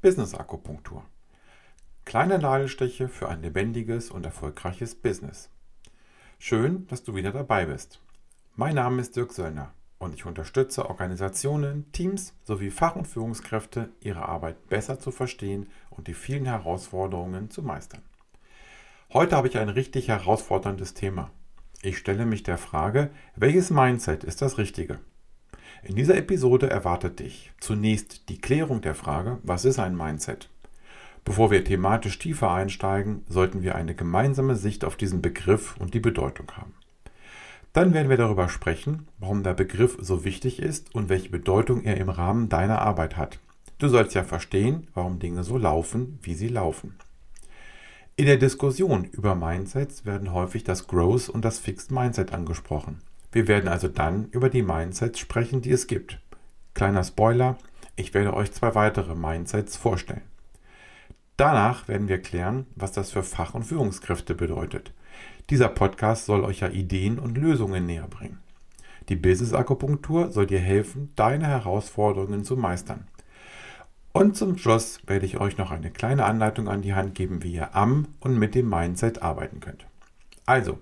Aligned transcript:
Business 0.00 0.32
Akupunktur. 0.32 1.02
Kleine 2.04 2.38
Nadelstiche 2.38 3.08
für 3.08 3.28
ein 3.28 3.42
lebendiges 3.42 4.12
und 4.12 4.24
erfolgreiches 4.24 4.94
Business. 4.94 5.50
Schön, 6.38 6.86
dass 6.86 7.02
du 7.02 7.16
wieder 7.16 7.32
dabei 7.32 7.66
bist. 7.66 8.00
Mein 8.54 8.76
Name 8.76 9.00
ist 9.00 9.16
Dirk 9.16 9.32
Söllner 9.32 9.74
und 9.98 10.14
ich 10.14 10.24
unterstütze 10.24 10.88
Organisationen, 10.88 11.90
Teams 11.90 12.32
sowie 12.44 12.70
Fach- 12.70 12.94
und 12.94 13.08
Führungskräfte, 13.08 13.88
ihre 13.98 14.28
Arbeit 14.28 14.68
besser 14.68 15.00
zu 15.00 15.10
verstehen 15.10 15.66
und 15.90 16.06
die 16.06 16.14
vielen 16.14 16.44
Herausforderungen 16.44 17.50
zu 17.50 17.64
meistern. 17.64 18.02
Heute 19.12 19.34
habe 19.34 19.48
ich 19.48 19.58
ein 19.58 19.68
richtig 19.68 20.06
herausforderndes 20.06 20.94
Thema. 20.94 21.32
Ich 21.82 21.98
stelle 21.98 22.24
mich 22.24 22.44
der 22.44 22.58
Frage, 22.58 23.10
welches 23.34 23.70
Mindset 23.70 24.22
ist 24.22 24.42
das 24.42 24.58
Richtige? 24.58 25.00
In 25.82 25.94
dieser 25.94 26.16
Episode 26.16 26.68
erwartet 26.68 27.20
dich 27.20 27.52
zunächst 27.60 28.28
die 28.28 28.40
Klärung 28.40 28.80
der 28.80 28.94
Frage, 28.94 29.38
was 29.42 29.64
ist 29.64 29.78
ein 29.78 29.96
Mindset? 29.96 30.50
Bevor 31.24 31.50
wir 31.50 31.62
thematisch 31.64 32.18
tiefer 32.18 32.50
einsteigen, 32.50 33.22
sollten 33.28 33.62
wir 33.62 33.74
eine 33.74 33.94
gemeinsame 33.94 34.56
Sicht 34.56 34.84
auf 34.84 34.96
diesen 34.96 35.22
Begriff 35.22 35.76
und 35.78 35.94
die 35.94 36.00
Bedeutung 36.00 36.50
haben. 36.56 36.74
Dann 37.72 37.94
werden 37.94 38.08
wir 38.08 38.16
darüber 38.16 38.48
sprechen, 38.48 39.06
warum 39.18 39.42
der 39.42 39.54
Begriff 39.54 39.98
so 40.00 40.24
wichtig 40.24 40.58
ist 40.58 40.94
und 40.94 41.08
welche 41.08 41.28
Bedeutung 41.28 41.84
er 41.84 41.98
im 41.98 42.08
Rahmen 42.08 42.48
deiner 42.48 42.80
Arbeit 42.80 43.16
hat. 43.16 43.38
Du 43.78 43.88
sollst 43.88 44.14
ja 44.14 44.24
verstehen, 44.24 44.88
warum 44.94 45.20
Dinge 45.20 45.44
so 45.44 45.58
laufen, 45.58 46.18
wie 46.22 46.34
sie 46.34 46.48
laufen. 46.48 46.96
In 48.16 48.26
der 48.26 48.36
Diskussion 48.36 49.04
über 49.04 49.36
Mindsets 49.36 50.04
werden 50.04 50.32
häufig 50.32 50.64
das 50.64 50.88
Growth 50.88 51.28
und 51.28 51.44
das 51.44 51.60
Fixed 51.60 51.92
Mindset 51.92 52.32
angesprochen. 52.32 53.00
Wir 53.32 53.48
werden 53.48 53.68
also 53.68 53.88
dann 53.88 54.28
über 54.30 54.48
die 54.48 54.62
Mindsets 54.62 55.18
sprechen, 55.18 55.60
die 55.60 55.72
es 55.72 55.86
gibt. 55.86 56.18
Kleiner 56.74 57.04
Spoiler, 57.04 57.58
ich 57.96 58.14
werde 58.14 58.34
euch 58.34 58.52
zwei 58.52 58.74
weitere 58.74 59.14
Mindsets 59.14 59.76
vorstellen. 59.76 60.22
Danach 61.36 61.86
werden 61.88 62.08
wir 62.08 62.20
klären, 62.20 62.66
was 62.74 62.92
das 62.92 63.12
für 63.12 63.22
Fach- 63.22 63.54
und 63.54 63.64
Führungskräfte 63.64 64.34
bedeutet. 64.34 64.92
Dieser 65.50 65.68
Podcast 65.68 66.26
soll 66.26 66.44
euch 66.44 66.60
ja 66.60 66.68
Ideen 66.68 67.18
und 67.18 67.38
Lösungen 67.38 67.86
näher 67.86 68.08
bringen. 68.08 68.38
Die 69.08 69.16
Business 69.16 69.54
Akupunktur 69.54 70.30
soll 70.30 70.46
dir 70.46 70.58
helfen, 70.58 71.12
deine 71.16 71.46
Herausforderungen 71.46 72.44
zu 72.44 72.56
meistern. 72.56 73.06
Und 74.12 74.36
zum 74.36 74.58
Schluss 74.58 75.00
werde 75.06 75.26
ich 75.26 75.38
euch 75.38 75.58
noch 75.58 75.70
eine 75.70 75.90
kleine 75.90 76.24
Anleitung 76.24 76.68
an 76.68 76.82
die 76.82 76.94
Hand 76.94 77.14
geben, 77.14 77.42
wie 77.42 77.52
ihr 77.52 77.74
am 77.74 78.08
und 78.20 78.36
mit 78.38 78.54
dem 78.54 78.68
Mindset 78.68 79.22
arbeiten 79.22 79.60
könnt. 79.60 79.86
Also, 80.44 80.78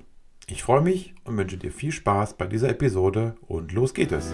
ich 0.48 0.62
freue 0.62 0.80
mich 0.80 1.12
und 1.24 1.36
wünsche 1.36 1.56
dir 1.56 1.72
viel 1.72 1.90
Spaß 1.90 2.34
bei 2.34 2.46
dieser 2.46 2.68
Episode 2.68 3.34
und 3.48 3.72
los 3.72 3.94
geht 3.94 4.12
es. 4.12 4.32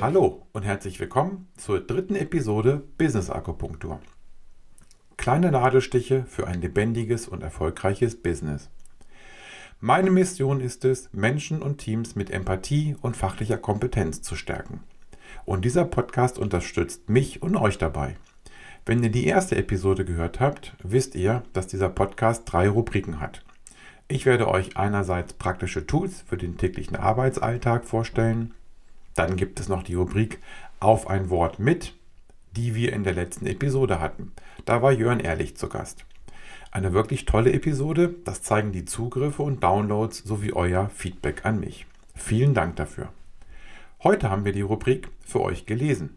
Hallo 0.00 0.46
und 0.52 0.62
herzlich 0.64 1.00
willkommen 1.00 1.48
zur 1.56 1.80
dritten 1.80 2.16
Episode 2.16 2.82
Business 2.98 3.30
Akupunktur. 3.30 3.98
Kleine 5.16 5.50
Nadelstiche 5.50 6.24
für 6.26 6.46
ein 6.46 6.60
lebendiges 6.60 7.28
und 7.28 7.42
erfolgreiches 7.42 8.20
Business. 8.22 8.70
Meine 9.80 10.10
Mission 10.10 10.60
ist 10.60 10.84
es, 10.84 11.08
Menschen 11.12 11.62
und 11.62 11.78
Teams 11.78 12.16
mit 12.16 12.32
Empathie 12.32 12.96
und 13.00 13.16
fachlicher 13.16 13.58
Kompetenz 13.58 14.22
zu 14.22 14.34
stärken. 14.34 14.80
Und 15.44 15.64
dieser 15.64 15.84
Podcast 15.84 16.36
unterstützt 16.36 17.08
mich 17.08 17.42
und 17.42 17.54
euch 17.54 17.78
dabei. 17.78 18.16
Wenn 18.86 19.04
ihr 19.04 19.10
die 19.10 19.24
erste 19.24 19.54
Episode 19.54 20.04
gehört 20.04 20.40
habt, 20.40 20.74
wisst 20.82 21.14
ihr, 21.14 21.44
dass 21.52 21.68
dieser 21.68 21.90
Podcast 21.90 22.42
drei 22.46 22.68
Rubriken 22.68 23.20
hat. 23.20 23.44
Ich 24.08 24.26
werde 24.26 24.48
euch 24.48 24.76
einerseits 24.76 25.34
praktische 25.34 25.86
Tools 25.86 26.24
für 26.26 26.36
den 26.36 26.56
täglichen 26.56 26.96
Arbeitsalltag 26.96 27.84
vorstellen. 27.84 28.54
Dann 29.14 29.36
gibt 29.36 29.60
es 29.60 29.68
noch 29.68 29.84
die 29.84 29.94
Rubrik 29.94 30.40
Auf 30.80 31.08
ein 31.08 31.30
Wort 31.30 31.60
mit, 31.60 31.94
die 32.56 32.74
wir 32.74 32.92
in 32.92 33.04
der 33.04 33.14
letzten 33.14 33.46
Episode 33.46 34.00
hatten. 34.00 34.32
Da 34.64 34.82
war 34.82 34.90
Jörn 34.90 35.20
Ehrlich 35.20 35.56
zu 35.56 35.68
Gast. 35.68 36.04
Eine 36.70 36.92
wirklich 36.92 37.24
tolle 37.24 37.52
Episode, 37.52 38.14
das 38.24 38.42
zeigen 38.42 38.72
die 38.72 38.84
Zugriffe 38.84 39.42
und 39.42 39.62
Downloads 39.62 40.18
sowie 40.18 40.52
euer 40.52 40.90
Feedback 40.90 41.46
an 41.46 41.60
mich. 41.60 41.86
Vielen 42.14 42.52
Dank 42.52 42.76
dafür. 42.76 43.08
Heute 44.02 44.30
haben 44.30 44.44
wir 44.44 44.52
die 44.52 44.60
Rubrik 44.60 45.08
für 45.24 45.40
euch 45.40 45.64
gelesen. 45.64 46.16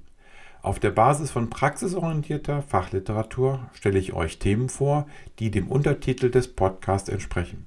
Auf 0.62 0.80
der 0.80 0.92
Basis 0.92 1.32
von 1.32 1.50
praxisorientierter 1.50 2.62
Fachliteratur 2.62 3.70
stelle 3.74 3.98
ich 3.98 4.14
euch 4.14 4.40
Themen 4.40 4.70
vor, 4.70 5.08
die 5.40 5.50
dem 5.50 5.70
Untertitel 5.70 6.30
des 6.30 6.50
Podcasts 6.54 7.10
entsprechen. 7.10 7.66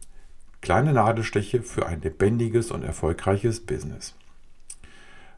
Kleine 0.61 0.93
Nadelstiche 0.93 1.63
für 1.63 1.87
ein 1.87 2.03
lebendiges 2.03 2.71
und 2.71 2.85
erfolgreiches 2.85 3.61
Business. 3.67 4.15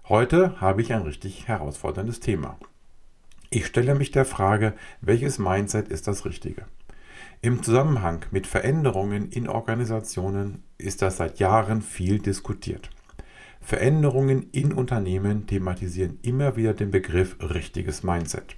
Heute 0.08 0.60
habe 0.60 0.82
ich 0.82 0.92
ein 0.92 1.02
richtig 1.02 1.48
herausforderndes 1.48 2.20
Thema. 2.20 2.58
Ich 3.50 3.66
stelle 3.66 3.94
mich 3.94 4.10
der 4.10 4.24
Frage, 4.24 4.74
welches 5.00 5.38
Mindset 5.38 5.88
ist 5.88 6.06
das 6.06 6.24
Richtige? 6.24 6.66
Im 7.42 7.62
Zusammenhang 7.62 8.24
mit 8.30 8.46
Veränderungen 8.46 9.30
in 9.30 9.46
Organisationen 9.46 10.62
ist 10.78 11.02
das 11.02 11.18
seit 11.18 11.38
Jahren 11.38 11.82
viel 11.82 12.18
diskutiert. 12.18 12.90
Veränderungen 13.60 14.48
in 14.52 14.72
Unternehmen 14.72 15.46
thematisieren 15.46 16.18
immer 16.22 16.56
wieder 16.56 16.72
den 16.72 16.90
Begriff 16.90 17.36
richtiges 17.40 18.02
Mindset. 18.02 18.56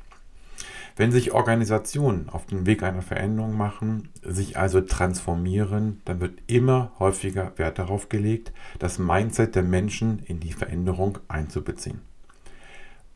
Wenn 0.96 1.12
sich 1.12 1.32
Organisationen 1.32 2.28
auf 2.28 2.46
den 2.46 2.66
Weg 2.66 2.82
einer 2.82 3.02
Veränderung 3.02 3.56
machen, 3.56 4.10
sich 4.22 4.56
also 4.56 4.80
transformieren, 4.80 6.00
dann 6.04 6.20
wird 6.20 6.38
immer 6.46 6.92
häufiger 6.98 7.52
Wert 7.56 7.78
darauf 7.78 8.08
gelegt, 8.08 8.52
das 8.78 8.98
Mindset 8.98 9.54
der 9.54 9.62
Menschen 9.64 10.20
in 10.24 10.40
die 10.40 10.52
Veränderung 10.52 11.18
einzubeziehen. 11.28 12.00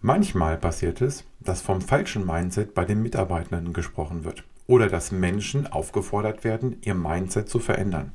Manchmal 0.01 0.57
passiert 0.57 1.01
es, 1.01 1.25
dass 1.41 1.61
vom 1.61 1.81
falschen 1.81 2.27
Mindset 2.27 2.75
bei 2.75 2.85
den 2.85 3.03
Mitarbeitenden 3.03 3.73
gesprochen 3.73 4.25
wird 4.25 4.45
oder 4.73 4.89
dass 4.89 5.13
Menschen 5.13 5.67
aufgefordert 5.67 6.45
werden, 6.45 6.79
ihr 6.81 6.95
Mindset 6.95 7.47
zu 7.47 7.59
verändern. 7.59 8.13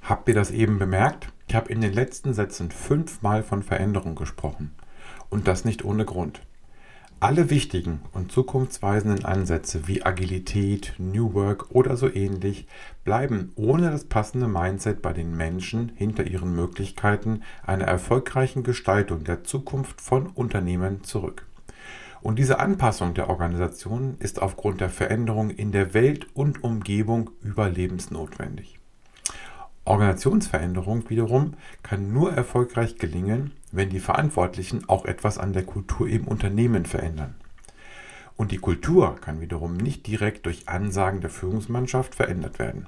Habt 0.00 0.26
ihr 0.26 0.34
das 0.34 0.50
eben 0.50 0.78
bemerkt? 0.78 1.30
Ich 1.46 1.54
habe 1.54 1.70
in 1.70 1.82
den 1.82 1.92
letzten 1.92 2.32
Sätzen 2.32 2.70
fünfmal 2.70 3.42
von 3.42 3.62
Veränderung 3.62 4.14
gesprochen. 4.14 4.70
Und 5.28 5.46
das 5.46 5.66
nicht 5.66 5.84
ohne 5.84 6.06
Grund. 6.06 6.40
Alle 7.20 7.50
wichtigen 7.50 8.00
und 8.12 8.32
zukunftsweisenden 8.32 9.26
Ansätze 9.26 9.86
wie 9.86 10.02
Agilität, 10.02 10.94
New 10.96 11.34
Work 11.34 11.72
oder 11.72 11.98
so 11.98 12.10
ähnlich 12.10 12.66
bleiben 13.04 13.52
ohne 13.54 13.90
das 13.90 14.04
passende 14.04 14.48
Mindset 14.48 15.02
bei 15.02 15.12
den 15.12 15.36
Menschen 15.36 15.92
hinter 15.94 16.26
ihren 16.26 16.54
Möglichkeiten 16.54 17.42
einer 17.66 17.84
erfolgreichen 17.84 18.62
Gestaltung 18.62 19.24
der 19.24 19.44
Zukunft 19.44 20.00
von 20.00 20.28
Unternehmen 20.28 21.04
zurück. 21.04 21.47
Und 22.20 22.38
diese 22.38 22.58
Anpassung 22.58 23.14
der 23.14 23.28
Organisation 23.28 24.16
ist 24.18 24.42
aufgrund 24.42 24.80
der 24.80 24.90
Veränderung 24.90 25.50
in 25.50 25.72
der 25.72 25.94
Welt 25.94 26.26
und 26.34 26.64
Umgebung 26.64 27.30
überlebensnotwendig. 27.42 28.78
Organisationsveränderung 29.84 31.08
wiederum 31.08 31.54
kann 31.82 32.12
nur 32.12 32.32
erfolgreich 32.32 32.96
gelingen, 32.96 33.52
wenn 33.72 33.88
die 33.88 34.00
Verantwortlichen 34.00 34.88
auch 34.88 35.06
etwas 35.06 35.38
an 35.38 35.52
der 35.52 35.64
Kultur 35.64 36.08
im 36.08 36.28
Unternehmen 36.28 36.84
verändern. 36.84 37.34
Und 38.36 38.52
die 38.52 38.58
Kultur 38.58 39.16
kann 39.20 39.40
wiederum 39.40 39.76
nicht 39.76 40.06
direkt 40.06 40.46
durch 40.46 40.68
Ansagen 40.68 41.20
der 41.20 41.30
Führungsmannschaft 41.30 42.14
verändert 42.14 42.58
werden. 42.58 42.86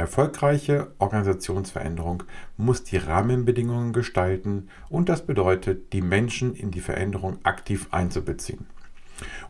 Erfolgreiche 0.00 0.92
Organisationsveränderung 0.98 2.22
muss 2.56 2.84
die 2.84 2.96
Rahmenbedingungen 2.96 3.92
gestalten 3.92 4.70
und 4.88 5.10
das 5.10 5.26
bedeutet, 5.26 5.92
die 5.92 6.00
Menschen 6.00 6.54
in 6.54 6.70
die 6.70 6.80
Veränderung 6.80 7.36
aktiv 7.42 7.86
einzubeziehen. 7.90 8.64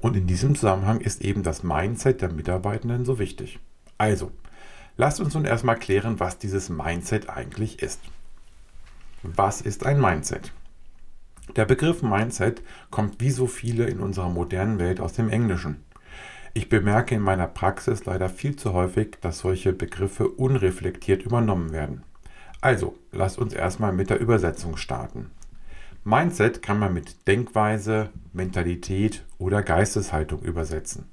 Und 0.01 0.17
in 0.17 0.27
diesem 0.27 0.57
Zusammenhang 0.57 1.01
ist 1.03 1.23
eben 1.23 1.45
das 1.45 1.63
Mindset 1.63 2.21
der 2.21 2.33
Mitarbeitenden 2.33 3.05
so 3.05 3.21
wichtig. 3.21 3.61
Also, 3.97 4.33
lasst 4.97 5.21
uns 5.21 5.35
nun 5.35 5.45
erstmal 5.45 5.77
klären, 5.77 6.19
was 6.19 6.37
dieses 6.37 6.69
Mindset 6.69 7.31
eigentlich 7.31 7.81
ist. 7.81 8.01
Was 9.23 9.61
ist 9.61 9.87
ein 9.87 10.01
Mindset? 10.01 10.53
Der 11.55 11.65
Begriff 11.65 12.03
Mindset 12.03 12.61
kommt 12.91 13.21
wie 13.21 13.31
so 13.31 13.47
viele 13.47 13.85
in 13.85 14.01
unserer 14.01 14.31
modernen 14.31 14.81
Welt 14.81 14.99
aus 14.99 15.13
dem 15.13 15.29
Englischen. 15.29 15.85
Ich 16.53 16.69
bemerke 16.69 17.15
in 17.15 17.23
meiner 17.23 17.47
Praxis 17.47 18.05
leider 18.07 18.29
viel 18.29 18.57
zu 18.57 18.73
häufig, 18.73 19.19
dass 19.21 19.39
solche 19.39 19.73
Begriffe 19.73 20.29
unreflektiert 20.29 21.23
übernommen 21.23 21.73
werden. 21.73 22.03
Also, 22.61 22.97
lasst 23.13 23.39
uns 23.39 23.55
erstmal 23.55 23.93
mit 23.93 24.11
der 24.11 24.19
Übersetzung 24.19 24.77
starten. 24.77 25.31
Mindset 26.03 26.61
kann 26.61 26.79
man 26.79 26.93
mit 26.93 27.29
Denkweise, 27.29 28.11
Mentalität 28.33 29.25
oder 29.39 29.63
Geisteshaltung 29.63 30.43
übersetzen. 30.43 31.09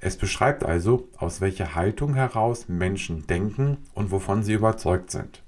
Es 0.00 0.16
beschreibt 0.16 0.64
also, 0.64 1.08
aus 1.16 1.40
welcher 1.40 1.74
Haltung 1.74 2.14
heraus 2.14 2.68
Menschen 2.68 3.26
denken 3.26 3.78
und 3.94 4.10
wovon 4.10 4.42
sie 4.42 4.52
überzeugt 4.52 5.10
sind. 5.10 5.42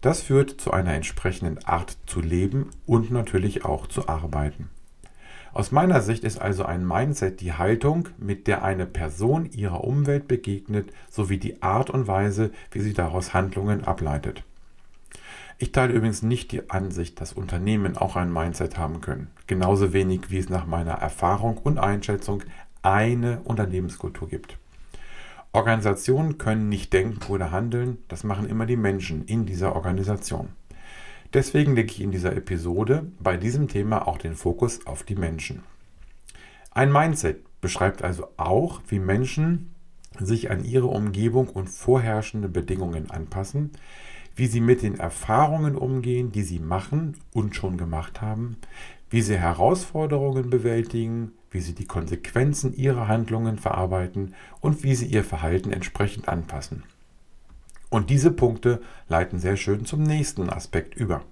Das 0.00 0.22
führt 0.22 0.60
zu 0.60 0.72
einer 0.72 0.94
entsprechenden 0.94 1.64
Art 1.64 1.98
zu 2.06 2.20
leben 2.20 2.70
und 2.86 3.10
natürlich 3.10 3.64
auch 3.64 3.86
zu 3.86 4.08
arbeiten. 4.08 4.70
Aus 5.56 5.72
meiner 5.72 6.02
Sicht 6.02 6.22
ist 6.22 6.38
also 6.38 6.66
ein 6.66 6.86
Mindset 6.86 7.40
die 7.40 7.54
Haltung, 7.54 8.10
mit 8.18 8.46
der 8.46 8.62
eine 8.62 8.84
Person 8.84 9.46
ihrer 9.52 9.84
Umwelt 9.84 10.28
begegnet, 10.28 10.92
sowie 11.10 11.38
die 11.38 11.62
Art 11.62 11.88
und 11.88 12.06
Weise, 12.06 12.50
wie 12.72 12.80
sie 12.80 12.92
daraus 12.92 13.32
Handlungen 13.32 13.82
ableitet. 13.82 14.42
Ich 15.56 15.72
teile 15.72 15.94
übrigens 15.94 16.20
nicht 16.20 16.52
die 16.52 16.68
Ansicht, 16.68 17.22
dass 17.22 17.32
Unternehmen 17.32 17.96
auch 17.96 18.16
ein 18.16 18.30
Mindset 18.30 18.76
haben 18.76 19.00
können. 19.00 19.30
Genauso 19.46 19.94
wenig 19.94 20.30
wie 20.30 20.36
es 20.36 20.50
nach 20.50 20.66
meiner 20.66 20.92
Erfahrung 20.92 21.56
und 21.56 21.78
Einschätzung 21.78 22.42
eine 22.82 23.40
Unternehmenskultur 23.44 24.28
gibt. 24.28 24.58
Organisationen 25.54 26.36
können 26.36 26.68
nicht 26.68 26.92
denken 26.92 27.32
oder 27.32 27.50
handeln, 27.50 27.96
das 28.08 28.24
machen 28.24 28.46
immer 28.46 28.66
die 28.66 28.76
Menschen 28.76 29.24
in 29.24 29.46
dieser 29.46 29.74
Organisation. 29.74 30.50
Deswegen 31.32 31.74
lege 31.74 31.92
ich 31.92 32.00
in 32.00 32.10
dieser 32.10 32.36
Episode 32.36 33.06
bei 33.18 33.36
diesem 33.36 33.68
Thema 33.68 34.06
auch 34.06 34.18
den 34.18 34.34
Fokus 34.34 34.86
auf 34.86 35.02
die 35.02 35.16
Menschen. 35.16 35.62
Ein 36.70 36.92
Mindset 36.92 37.40
beschreibt 37.60 38.02
also 38.02 38.28
auch, 38.36 38.80
wie 38.88 38.98
Menschen 38.98 39.74
sich 40.18 40.50
an 40.50 40.64
ihre 40.64 40.86
Umgebung 40.86 41.48
und 41.48 41.68
vorherrschende 41.68 42.48
Bedingungen 42.48 43.10
anpassen, 43.10 43.70
wie 44.34 44.46
sie 44.46 44.60
mit 44.60 44.82
den 44.82 44.98
Erfahrungen 44.98 45.76
umgehen, 45.76 46.32
die 46.32 46.42
sie 46.42 46.58
machen 46.58 47.16
und 47.32 47.56
schon 47.56 47.78
gemacht 47.78 48.20
haben, 48.20 48.56
wie 49.10 49.22
sie 49.22 49.38
Herausforderungen 49.38 50.50
bewältigen, 50.50 51.32
wie 51.50 51.60
sie 51.60 51.74
die 51.74 51.86
Konsequenzen 51.86 52.74
ihrer 52.74 53.08
Handlungen 53.08 53.58
verarbeiten 53.58 54.34
und 54.60 54.82
wie 54.82 54.94
sie 54.94 55.06
ihr 55.06 55.24
Verhalten 55.24 55.72
entsprechend 55.72 56.28
anpassen. 56.28 56.82
Und 57.90 58.10
diese 58.10 58.30
Punkte 58.30 58.80
leiten 59.08 59.38
sehr 59.38 59.56
schön 59.56 59.84
zum 59.84 60.02
nächsten 60.02 60.50
Aspekt 60.50 60.96
über. 60.96 61.22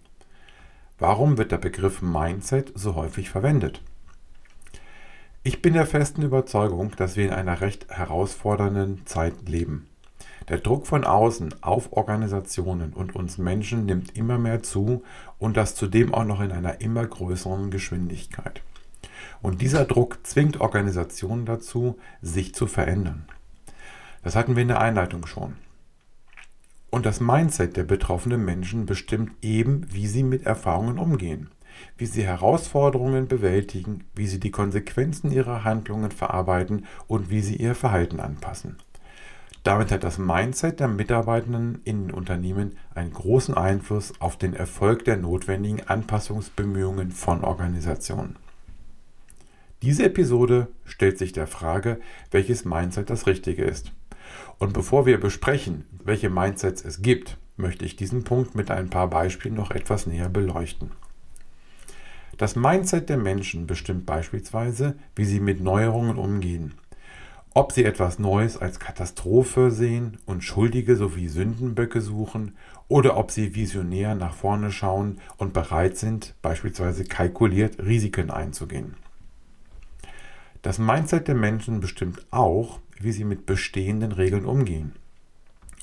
Warum 0.99 1.39
wird 1.39 1.51
der 1.53 1.59
Begriff 1.59 2.03
Mindset 2.03 2.73
so 2.75 2.95
häufig 2.95 3.29
verwendet? 3.29 3.83
Ich 5.43 5.61
bin 5.61 5.75
der 5.75 5.87
festen 5.87 6.23
Überzeugung, 6.23 6.93
dass 6.97 7.17
wir 7.17 7.27
in 7.27 7.33
einer 7.33 7.61
recht 7.61 7.91
herausfordernden 7.91 9.05
Zeit 9.05 9.49
leben. 9.49 9.89
Der 10.49 10.59
Druck 10.59 10.87
von 10.87 11.05
außen 11.05 11.63
auf 11.63 11.93
Organisationen 11.93 12.93
und 12.93 13.15
uns 13.15 13.39
Menschen 13.39 13.87
nimmt 13.87 14.17
immer 14.17 14.39
mehr 14.39 14.63
zu 14.63 15.03
und 15.39 15.57
das 15.57 15.75
zudem 15.75 16.15
auch 16.15 16.25
noch 16.25 16.41
in 16.41 16.53
einer 16.53 16.81
immer 16.81 17.05
größeren 17.07 17.71
Geschwindigkeit. 17.71 18.63
Und 19.43 19.61
dieser 19.61 19.85
Druck 19.85 20.19
zwingt 20.23 20.61
Organisationen 20.61 21.45
dazu, 21.45 21.99
sich 22.23 22.55
zu 22.55 22.67
verändern. 22.67 23.27
Das 24.23 24.37
hatten 24.37 24.55
wir 24.55 24.63
in 24.63 24.69
der 24.69 24.81
Einleitung 24.81 25.27
schon. 25.27 25.57
Und 26.95 27.07
das 27.07 27.19
Mindset 27.19 27.77
der 27.77 27.83
betroffenen 27.83 28.45
Menschen 28.45 28.87
bestimmt 28.87 29.33
eben, 29.43 29.85
wie 29.91 30.07
sie 30.07 30.23
mit 30.23 30.47
Erfahrungen 30.47 31.01
umgehen, 31.01 31.51
wie 31.99 32.07
sie 32.07 32.23
Herausforderungen 32.23 33.27
bewältigen, 33.27 34.05
wie 34.15 34.29
sie 34.29 34.39
die 34.39 34.53
Konsequenzen 34.53 35.33
ihrer 35.33 35.65
Handlungen 35.65 36.13
verarbeiten 36.13 36.87
und 37.09 37.31
wie 37.31 37.41
sie 37.41 37.57
ihr 37.57 37.75
Verhalten 37.75 38.21
anpassen. 38.21 38.77
Damit 39.65 39.91
hat 39.91 40.05
das 40.05 40.19
Mindset 40.19 40.79
der 40.79 40.87
Mitarbeitenden 40.87 41.81
in 41.83 42.07
den 42.07 42.11
Unternehmen 42.13 42.77
einen 42.95 43.13
großen 43.13 43.57
Einfluss 43.57 44.13
auf 44.21 44.37
den 44.37 44.55
Erfolg 44.55 45.05
der 45.05 45.17
notwendigen 45.17 45.81
Anpassungsbemühungen 45.89 47.11
von 47.11 47.43
Organisationen. 47.43 48.37
Diese 49.83 50.05
Episode 50.05 50.69
stellt 50.85 51.19
sich 51.19 51.33
der 51.33 51.49
Frage, 51.49 51.99
welches 52.31 52.65
Mindset 52.65 53.11
das 53.11 53.27
richtige 53.27 53.65
ist. 53.65 53.91
Und 54.59 54.73
bevor 54.73 55.07
wir 55.07 55.19
besprechen, 55.19 55.85
welche 56.05 56.31
Mindsets 56.31 56.85
es 56.85 57.03
gibt, 57.03 57.39
möchte 57.57 57.85
ich 57.85 57.97
diesen 57.97 58.25
Punkt 58.25 58.55
mit 58.55 58.71
ein 58.71 58.91
paar 58.91 59.09
Beispielen 59.09 59.55
noch 59.55 59.71
etwas 59.71 60.07
näher 60.07 60.29
beleuchten. 60.29 60.91
Das 62.37 62.57
Mindset 62.57 63.09
der 63.09 63.17
Menschen 63.17 63.67
bestimmt 63.67 64.07
beispielsweise, 64.07 64.97
wie 65.15 65.25
sie 65.25 65.39
mit 65.39 65.61
Neuerungen 65.61 66.17
umgehen, 66.17 66.75
ob 67.57 67.71
sie 67.71 67.85
etwas 67.85 68.19
Neues 68.19 68.57
als 68.57 68.81
Katastrophe 68.81 69.71
sehen 69.71 70.19
und 70.27 70.43
Schuldige 70.43 70.97
sowie 70.97 71.29
Sündenböcke 71.29 72.01
suchen 72.01 72.57
oder 72.89 73.17
ob 73.17 73.31
sie 73.31 73.55
visionär 73.55 74.17
nach 74.17 74.35
vorne 74.35 74.73
schauen 74.73 75.21
und 75.37 75.53
bereit 75.53 75.97
sind, 75.97 76.35
beispielsweise 76.43 77.05
kalkuliert 77.05 77.79
Risiken 77.79 78.33
einzugehen. 78.33 78.97
Das 80.63 80.81
Mindset 80.81 81.29
der 81.29 81.37
Menschen 81.37 81.79
bestimmt 81.79 82.27
auch, 82.33 82.81
wie 83.01 83.13
sie 83.13 83.25
mit 83.25 83.47
bestehenden 83.47 84.13
Regeln 84.13 84.45
umgehen. 84.45 84.93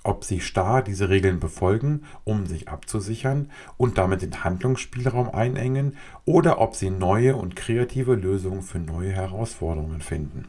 Ob 0.04 0.24
sie 0.24 0.40
starr 0.40 0.81
diese 0.81 1.10
Regeln 1.10 1.40
befolgen, 1.40 2.04
um 2.24 2.48
sich 2.48 2.69
abzusichern 2.69 3.52
und 3.78 4.00
damit 4.00 4.24
den 4.24 4.44
Handlungsspielraum 4.44 5.30
einengen, 5.30 5.96
oder 6.25 6.60
ob 6.60 6.75
sie 6.75 6.90
neue 6.90 7.36
und 7.36 7.56
kreative 7.56 8.16
Lösungen 8.16 8.63
für 8.63 8.80
neue 8.80 9.12
Herausforderungen 9.12 10.02
finden. 10.02 10.48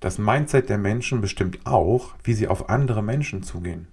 Das 0.00 0.18
Mindset 0.18 0.68
der 0.68 0.78
Menschen 0.78 1.20
bestimmt 1.20 1.58
auch, 1.64 2.14
wie 2.24 2.34
sie 2.34 2.48
auf 2.48 2.70
andere 2.70 3.02
Menschen 3.02 3.42
zugehen. 3.42 3.86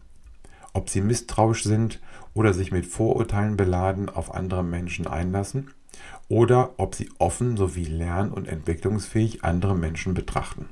Ob 0.73 0.89
sie 0.89 1.01
misstrauisch 1.01 1.63
sind 1.63 1.99
oder 2.33 2.53
sich 2.53 2.71
mit 2.71 2.85
Vorurteilen 2.85 3.57
beladen 3.57 4.09
auf 4.09 4.33
andere 4.33 4.63
Menschen 4.63 5.07
einlassen 5.07 5.71
oder 6.29 6.71
ob 6.77 6.95
sie 6.95 7.09
offen 7.19 7.57
sowie 7.57 7.85
lern- 7.85 8.31
und 8.31 8.47
entwicklungsfähig 8.47 9.43
andere 9.43 9.75
Menschen 9.75 10.13
betrachten. 10.13 10.67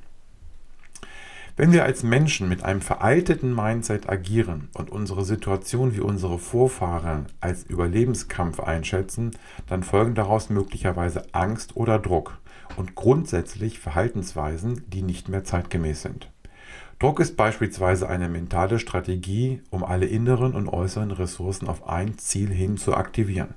Wenn 1.58 1.74
wir 1.74 1.84
als 1.84 2.04
Menschen 2.04 2.48
mit 2.48 2.64
einem 2.64 2.82
veralteten 2.82 3.54
Mindset 3.54 4.10
agieren 4.10 4.70
und 4.74 4.90
unsere 4.90 5.26
Situation 5.26 5.96
wie 5.96 6.00
unsere 6.00 6.40
Vorfahren 6.40 7.26
als 7.42 7.64
Überlebenskampf 7.64 8.62
einschätzen, 8.62 9.32
dann 9.68 9.84
folgen 9.84 10.16
daraus 10.16 10.50
möglicherweise 10.50 11.26
Angst 11.34 11.76
oder 11.76 12.00
Druck 12.00 12.38
und 12.78 12.96
grundsätzlich 12.96 13.80
Verhaltensweisen, 13.80 14.84
die 14.88 15.02
nicht 15.02 15.28
mehr 15.28 15.44
zeitgemäß 15.44 16.02
sind. 16.02 16.30
Druck 17.00 17.20
ist 17.20 17.36
beispielsweise 17.36 18.08
eine 18.08 18.30
mentale 18.30 18.80
Strategie, 18.80 19.62
um 19.72 19.84
alle 19.84 20.06
inneren 20.06 20.54
und 20.54 20.70
äußeren 20.70 21.12
Ressourcen 21.12 21.68
auf 21.68 21.90
ein 21.90 22.18
Ziel 22.18 22.50
hin 22.50 22.78
zu 22.78 22.96
aktivieren. 22.96 23.56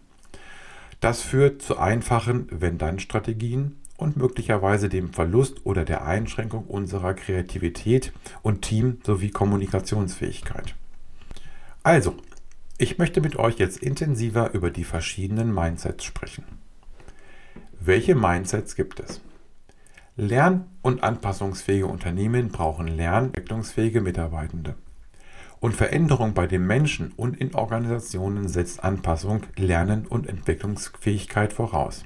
Das 1.00 1.20
führt 1.20 1.62
zu 1.62 1.78
einfachen 1.78 2.48
Wenn-Dann-Strategien 2.50 3.76
und 3.96 4.16
möglicherweise 4.16 4.88
dem 4.88 5.12
Verlust 5.12 5.64
oder 5.64 5.84
der 5.84 6.04
Einschränkung 6.04 6.64
unserer 6.66 7.14
Kreativität 7.14 8.12
und 8.42 8.62
Team- 8.62 8.98
sowie 9.04 9.30
Kommunikationsfähigkeit. 9.30 10.74
Also, 11.82 12.14
ich 12.76 12.98
möchte 12.98 13.20
mit 13.20 13.36
euch 13.36 13.58
jetzt 13.58 13.78
intensiver 13.78 14.52
über 14.52 14.70
die 14.70 14.84
verschiedenen 14.84 15.54
Mindsets 15.54 16.04
sprechen. 16.04 16.44
Welche 17.78 18.14
Mindsets 18.14 18.74
gibt 18.74 18.98
es? 19.00 19.20
Lern- 20.16 20.66
und 20.80 21.02
anpassungsfähige 21.02 21.86
Unternehmen 21.86 22.48
brauchen 22.48 22.88
lernentwicklungsfähige 22.88 24.00
Mitarbeitende. 24.00 24.74
Und 25.60 25.74
Veränderung 25.74 26.34
bei 26.34 26.46
den 26.46 26.66
Menschen 26.66 27.12
und 27.16 27.40
in 27.40 27.54
Organisationen 27.54 28.48
setzt 28.48 28.82
Anpassung, 28.84 29.42
Lernen 29.56 30.06
und 30.06 30.28
Entwicklungsfähigkeit 30.28 31.52
voraus. 31.52 32.04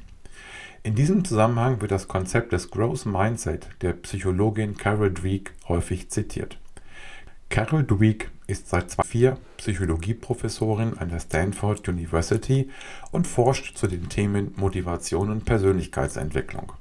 In 0.88 0.94
diesem 0.94 1.22
Zusammenhang 1.22 1.82
wird 1.82 1.90
das 1.90 2.08
Konzept 2.08 2.54
des 2.54 2.70
Growth 2.70 3.04
Mindset 3.04 3.68
der 3.82 3.92
Psychologin 3.92 4.78
Carol 4.78 5.10
Dweck 5.10 5.52
häufig 5.68 6.08
zitiert. 6.08 6.58
Carol 7.50 7.84
Dweck 7.84 8.30
ist 8.46 8.70
seit 8.70 8.90
2004 8.92 9.36
Psychologieprofessorin 9.58 10.96
an 10.96 11.10
der 11.10 11.20
Stanford 11.20 11.86
University 11.90 12.70
und 13.10 13.26
forscht 13.26 13.76
zu 13.76 13.86
den 13.86 14.08
Themen 14.08 14.54
Motivation 14.56 15.28
und 15.28 15.44
Persönlichkeitsentwicklung. 15.44 16.72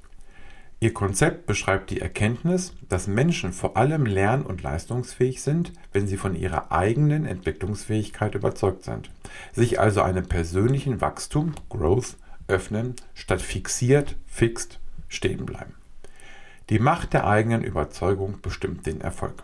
Ihr 0.79 0.93
Konzept 0.93 1.45
beschreibt 1.45 1.89
die 1.89 1.99
Erkenntnis, 1.99 2.75
dass 2.87 3.07
Menschen 3.07 3.51
vor 3.51 3.75
allem 3.75 4.05
lern- 4.05 4.45
und 4.45 4.63
leistungsfähig 4.63 5.41
sind, 5.41 5.73
wenn 5.91 6.07
sie 6.07 6.15
von 6.15 6.33
ihrer 6.33 6.71
eigenen 6.71 7.25
Entwicklungsfähigkeit 7.25 8.35
überzeugt 8.35 8.85
sind, 8.85 9.09
sich 9.51 9.81
also 9.81 10.01
einem 10.01 10.27
persönlichen 10.27 11.01
Wachstum, 11.01 11.55
Growth, 11.67 12.15
öffnen, 12.47 12.95
statt 13.13 13.41
fixiert, 13.41 14.15
fixed 14.25 14.79
stehen 15.07 15.45
bleiben. 15.45 15.73
Die 16.69 16.79
Macht 16.79 17.13
der 17.13 17.25
eigenen 17.25 17.63
Überzeugung 17.63 18.39
bestimmt 18.41 18.85
den 18.85 19.01
Erfolg. 19.01 19.43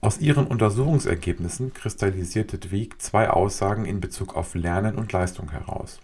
Aus 0.00 0.18
ihren 0.18 0.46
Untersuchungsergebnissen 0.46 1.74
kristallisierte 1.74 2.58
Dweck 2.58 3.00
zwei 3.00 3.30
Aussagen 3.30 3.84
in 3.84 4.00
Bezug 4.00 4.36
auf 4.36 4.54
Lernen 4.54 4.96
und 4.96 5.12
Leistung 5.12 5.50
heraus. 5.50 5.98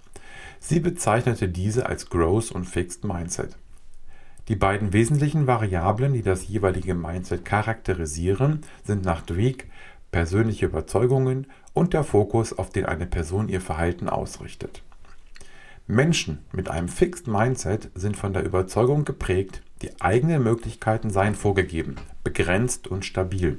Sie 0.59 0.80
bezeichnete 0.80 1.49
diese 1.49 1.87
als 1.87 2.09
Growth 2.09 2.50
und 2.50 2.64
Fixed 2.64 3.04
Mindset. 3.04 3.56
Die 4.49 4.56
beiden 4.56 4.92
wesentlichen 4.92 5.47
Variablen, 5.47 6.12
die 6.12 6.23
das 6.23 6.49
jeweilige 6.49 6.94
Mindset 6.94 7.44
charakterisieren, 7.44 8.62
sind 8.85 9.04
nach 9.04 9.23
Dweck 9.23 9.68
persönliche 10.11 10.66
Überzeugungen 10.66 11.49
und 11.73 11.92
der 11.92 12.04
Fokus, 12.04 12.56
auf 12.56 12.71
den 12.71 12.87
eine 12.87 13.04
Person 13.04 13.49
ihr 13.49 13.61
Verhalten 13.61 14.09
ausrichtet. 14.09 14.84
Menschen 15.87 16.38
mit 16.50 16.71
einem 16.71 16.88
Fixed 16.88 17.26
Mindset 17.26 17.91
sind 17.95 18.17
von 18.17 18.33
der 18.33 18.43
Überzeugung 18.43 19.05
geprägt, 19.05 19.61
die 19.83 20.00
eigenen 20.00 20.43
Möglichkeiten 20.43 21.11
seien 21.11 21.35
vorgegeben, 21.35 21.97
begrenzt 22.23 22.88
und 22.88 23.05
stabil. 23.05 23.59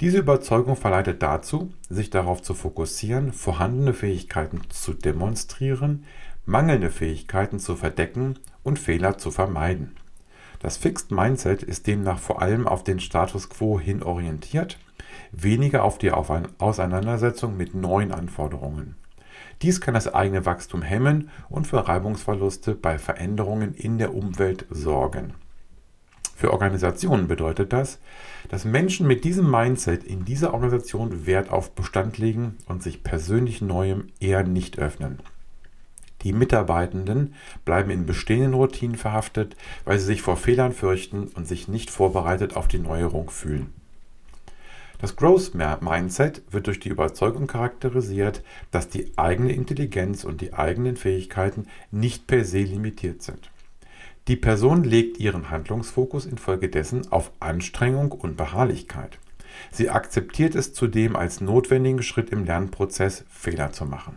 Diese 0.00 0.18
Überzeugung 0.18 0.76
verleitet 0.76 1.20
dazu, 1.20 1.72
sich 1.90 2.10
darauf 2.10 2.40
zu 2.40 2.54
fokussieren, 2.54 3.32
vorhandene 3.32 3.94
Fähigkeiten 3.94 4.60
zu 4.68 4.92
demonstrieren, 4.92 6.04
mangelnde 6.46 6.88
Fähigkeiten 6.88 7.58
zu 7.58 7.74
verdecken 7.74 8.38
und 8.62 8.78
Fehler 8.78 9.18
zu 9.18 9.32
vermeiden. 9.32 9.96
Das 10.60 10.76
Fixed 10.76 11.10
Mindset 11.10 11.64
ist 11.64 11.88
demnach 11.88 12.20
vor 12.20 12.42
allem 12.42 12.68
auf 12.68 12.84
den 12.84 13.00
Status 13.00 13.48
quo 13.48 13.80
hin 13.80 14.04
orientiert, 14.04 14.78
weniger 15.32 15.82
auf 15.82 15.98
die 15.98 16.12
Auseinandersetzung 16.12 17.56
mit 17.56 17.74
neuen 17.74 18.12
Anforderungen. 18.12 18.94
Dies 19.62 19.80
kann 19.80 19.94
das 19.94 20.12
eigene 20.12 20.46
Wachstum 20.46 20.82
hemmen 20.82 21.30
und 21.48 21.66
für 21.66 21.88
Reibungsverluste 21.88 22.74
bei 22.74 22.98
Veränderungen 22.98 23.74
in 23.74 23.98
der 23.98 24.14
Umwelt 24.14 24.66
sorgen. 24.70 25.34
Für 26.36 26.52
Organisationen 26.52 27.26
bedeutet 27.26 27.72
das, 27.72 27.98
dass 28.48 28.64
Menschen 28.64 29.08
mit 29.08 29.24
diesem 29.24 29.50
Mindset 29.50 30.04
in 30.04 30.24
dieser 30.24 30.54
Organisation 30.54 31.26
Wert 31.26 31.50
auf 31.50 31.72
Bestand 31.72 32.18
legen 32.18 32.56
und 32.66 32.80
sich 32.80 33.02
persönlich 33.02 33.60
Neuem 33.60 34.06
eher 34.20 34.44
nicht 34.44 34.78
öffnen. 34.78 35.18
Die 36.22 36.32
Mitarbeitenden 36.32 37.34
bleiben 37.64 37.90
in 37.90 38.06
bestehenden 38.06 38.54
Routinen 38.54 38.96
verhaftet, 38.96 39.56
weil 39.84 39.98
sie 39.98 40.06
sich 40.06 40.22
vor 40.22 40.36
Fehlern 40.36 40.72
fürchten 40.72 41.28
und 41.34 41.48
sich 41.48 41.66
nicht 41.66 41.90
vorbereitet 41.90 42.56
auf 42.56 42.68
die 42.68 42.78
Neuerung 42.78 43.30
fühlen. 43.30 43.72
Das 45.00 45.14
Growth 45.14 45.52
Mindset 45.54 46.42
wird 46.50 46.66
durch 46.66 46.80
die 46.80 46.88
Überzeugung 46.88 47.46
charakterisiert, 47.46 48.42
dass 48.72 48.88
die 48.88 49.12
eigene 49.16 49.52
Intelligenz 49.52 50.24
und 50.24 50.40
die 50.40 50.54
eigenen 50.54 50.96
Fähigkeiten 50.96 51.68
nicht 51.92 52.26
per 52.26 52.44
se 52.44 52.58
limitiert 52.58 53.22
sind. 53.22 53.50
Die 54.26 54.36
Person 54.36 54.82
legt 54.82 55.18
ihren 55.18 55.50
Handlungsfokus 55.50 56.26
infolgedessen 56.26 57.12
auf 57.12 57.30
Anstrengung 57.38 58.10
und 58.12 58.36
Beharrlichkeit. 58.36 59.18
Sie 59.70 59.88
akzeptiert 59.88 60.54
es 60.54 60.74
zudem 60.74 61.16
als 61.16 61.40
notwendigen 61.40 62.02
Schritt 62.02 62.30
im 62.30 62.44
Lernprozess, 62.44 63.24
Fehler 63.30 63.72
zu 63.72 63.86
machen. 63.86 64.16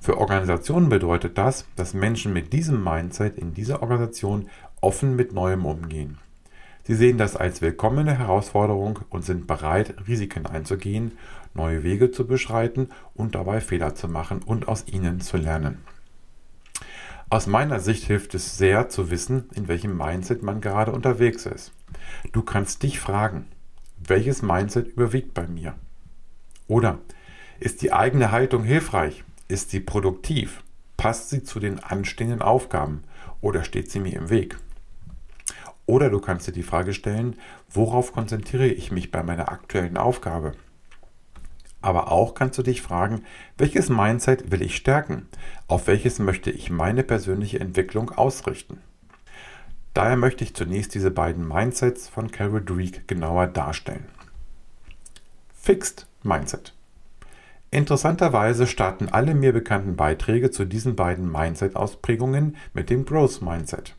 Für 0.00 0.18
Organisationen 0.18 0.88
bedeutet 0.88 1.36
das, 1.36 1.66
dass 1.74 1.94
Menschen 1.94 2.32
mit 2.32 2.52
diesem 2.52 2.82
Mindset 2.82 3.36
in 3.36 3.52
dieser 3.52 3.82
Organisation 3.82 4.48
offen 4.80 5.16
mit 5.16 5.32
Neuem 5.32 5.66
umgehen. 5.66 6.18
Sie 6.88 6.94
sehen 6.94 7.18
das 7.18 7.36
als 7.36 7.60
willkommene 7.60 8.18
Herausforderung 8.18 9.00
und 9.10 9.22
sind 9.22 9.46
bereit, 9.46 9.94
Risiken 10.08 10.46
einzugehen, 10.46 11.12
neue 11.52 11.82
Wege 11.82 12.10
zu 12.10 12.26
beschreiten 12.26 12.88
und 13.12 13.34
dabei 13.34 13.60
Fehler 13.60 13.94
zu 13.94 14.08
machen 14.08 14.42
und 14.42 14.68
aus 14.68 14.86
ihnen 14.86 15.20
zu 15.20 15.36
lernen. 15.36 15.84
Aus 17.28 17.46
meiner 17.46 17.78
Sicht 17.78 18.04
hilft 18.04 18.34
es 18.34 18.56
sehr 18.56 18.88
zu 18.88 19.10
wissen, 19.10 19.50
in 19.54 19.68
welchem 19.68 19.98
Mindset 19.98 20.42
man 20.42 20.62
gerade 20.62 20.92
unterwegs 20.92 21.44
ist. 21.44 21.72
Du 22.32 22.40
kannst 22.40 22.82
dich 22.82 23.00
fragen, 23.00 23.44
welches 23.98 24.40
Mindset 24.40 24.88
überwiegt 24.88 25.34
bei 25.34 25.46
mir? 25.46 25.74
Oder 26.68 27.00
ist 27.60 27.82
die 27.82 27.92
eigene 27.92 28.32
Haltung 28.32 28.64
hilfreich? 28.64 29.24
Ist 29.46 29.68
sie 29.68 29.80
produktiv? 29.80 30.62
Passt 30.96 31.28
sie 31.28 31.44
zu 31.44 31.60
den 31.60 31.80
anstehenden 31.80 32.40
Aufgaben 32.40 33.04
oder 33.42 33.62
steht 33.62 33.90
sie 33.90 34.00
mir 34.00 34.16
im 34.16 34.30
Weg? 34.30 34.56
Oder 35.88 36.10
du 36.10 36.20
kannst 36.20 36.46
dir 36.46 36.52
die 36.52 36.62
Frage 36.62 36.92
stellen, 36.92 37.36
worauf 37.70 38.12
konzentriere 38.12 38.66
ich 38.66 38.92
mich 38.92 39.10
bei 39.10 39.22
meiner 39.22 39.50
aktuellen 39.50 39.96
Aufgabe? 39.96 40.52
Aber 41.80 42.12
auch 42.12 42.34
kannst 42.34 42.58
du 42.58 42.62
dich 42.62 42.82
fragen, 42.82 43.24
welches 43.56 43.88
Mindset 43.88 44.50
will 44.50 44.60
ich 44.60 44.76
stärken? 44.76 45.28
Auf 45.66 45.86
welches 45.86 46.18
möchte 46.18 46.50
ich 46.50 46.68
meine 46.68 47.04
persönliche 47.04 47.60
Entwicklung 47.60 48.10
ausrichten? 48.10 48.82
Daher 49.94 50.18
möchte 50.18 50.44
ich 50.44 50.54
zunächst 50.54 50.94
diese 50.94 51.10
beiden 51.10 51.48
Mindsets 51.48 52.06
von 52.06 52.30
Carol 52.30 52.60
Dweck 52.60 53.08
genauer 53.08 53.46
darstellen. 53.46 54.04
Fixed 55.54 56.06
Mindset. 56.22 56.74
Interessanterweise 57.70 58.66
starten 58.66 59.08
alle 59.08 59.34
mir 59.34 59.54
bekannten 59.54 59.96
Beiträge 59.96 60.50
zu 60.50 60.66
diesen 60.66 60.96
beiden 60.96 61.32
Mindset-Ausprägungen 61.32 62.56
mit 62.74 62.90
dem 62.90 63.06
Growth 63.06 63.40
Mindset. 63.40 63.94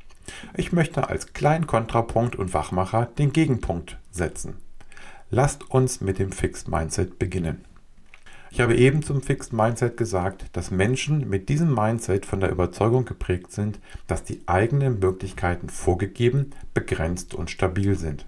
Ich 0.55 0.71
möchte 0.71 1.09
als 1.09 1.33
kleinen 1.33 1.67
Kontrapunkt 1.67 2.36
und 2.36 2.53
Wachmacher 2.53 3.05
den 3.17 3.33
Gegenpunkt 3.33 3.98
setzen. 4.12 4.57
Lasst 5.29 5.69
uns 5.69 6.01
mit 6.01 6.19
dem 6.19 6.31
Fixed 6.31 6.67
Mindset 6.67 7.19
beginnen. 7.19 7.65
Ich 8.51 8.62
habe 8.62 8.75
eben 8.75 9.03
zum 9.03 9.21
Fixed 9.21 9.53
Mindset 9.53 9.95
gesagt, 9.95 10.45
dass 10.53 10.71
Menschen 10.71 11.29
mit 11.29 11.50
diesem 11.50 11.74
Mindset 11.74 12.25
von 12.25 12.39
der 12.39 12.50
Überzeugung 12.50 13.05
geprägt 13.05 13.51
sind, 13.51 13.79
dass 14.07 14.24
die 14.24 14.41
eigenen 14.48 15.00
Möglichkeiten 15.00 15.69
vorgegeben, 15.69 16.51
begrenzt 16.74 17.36
und 17.36 17.51
stabil 17.51 17.95
sind. 17.95 18.25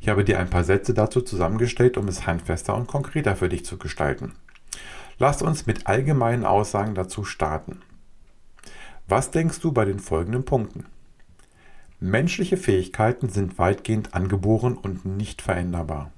Ich 0.00 0.08
habe 0.08 0.24
dir 0.24 0.38
ein 0.38 0.50
paar 0.50 0.64
Sätze 0.64 0.94
dazu 0.94 1.20
zusammengestellt, 1.20 1.96
um 1.96 2.06
es 2.06 2.26
handfester 2.26 2.76
und 2.76 2.86
konkreter 2.86 3.34
für 3.34 3.48
dich 3.48 3.64
zu 3.64 3.76
gestalten. 3.76 4.34
Lass 5.18 5.42
uns 5.42 5.66
mit 5.66 5.86
allgemeinen 5.86 6.44
Aussagen 6.44 6.94
dazu 6.94 7.24
starten. 7.24 7.82
Was 9.08 9.32
denkst 9.32 9.60
du 9.60 9.72
bei 9.72 9.84
den 9.84 9.98
folgenden 9.98 10.44
Punkten? 10.44 10.86
Menschliche 12.02 12.56
Fähigkeiten 12.56 13.28
sind 13.28 13.58
weitgehend 13.58 14.14
angeboren 14.14 14.74
und 14.74 15.04
nicht 15.04 15.42
veränderbar. 15.42 16.10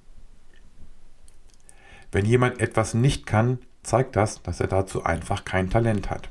Wenn 2.13 2.25
jemand 2.25 2.61
etwas 2.61 2.95
nicht 2.95 3.27
kann, 3.27 3.59
zeigt 3.83 4.15
das, 4.15 4.43
dass 4.43 4.61
er 4.61 4.69
dazu 4.69 5.03
einfach 5.03 5.45
kein 5.45 5.71
Talent 5.71 6.09
hat. 6.09 6.31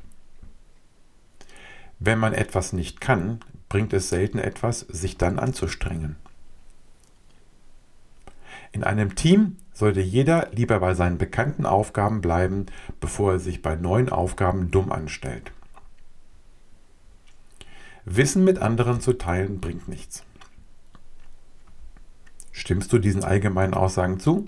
Wenn 1.98 2.18
man 2.18 2.32
etwas 2.32 2.72
nicht 2.72 3.02
kann, 3.02 3.40
bringt 3.68 3.92
es 3.92 4.08
selten 4.08 4.38
etwas, 4.38 4.80
sich 4.80 5.18
dann 5.18 5.38
anzustrengen. 5.38 6.16
In 8.72 8.84
einem 8.84 9.14
Team 9.16 9.58
sollte 9.74 10.00
jeder 10.00 10.48
lieber 10.52 10.80
bei 10.80 10.94
seinen 10.94 11.18
bekannten 11.18 11.66
Aufgaben 11.66 12.22
bleiben, 12.22 12.66
bevor 13.00 13.32
er 13.32 13.38
sich 13.38 13.60
bei 13.60 13.76
neuen 13.76 14.08
Aufgaben 14.08 14.70
dumm 14.70 14.90
anstellt. 14.90 15.52
Wissen 18.04 18.44
mit 18.44 18.58
anderen 18.58 19.00
zu 19.00 19.12
teilen 19.12 19.60
bringt 19.60 19.88
nichts. 19.88 20.24
Stimmst 22.50 22.92
du 22.92 22.98
diesen 22.98 23.24
allgemeinen 23.24 23.74
Aussagen 23.74 24.18
zu? 24.18 24.46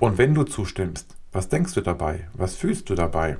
Und 0.00 0.18
wenn 0.18 0.34
du 0.34 0.44
zustimmst, 0.44 1.16
was 1.32 1.48
denkst 1.48 1.74
du 1.74 1.80
dabei? 1.80 2.28
Was 2.34 2.54
fühlst 2.54 2.90
du 2.90 2.94
dabei? 2.94 3.38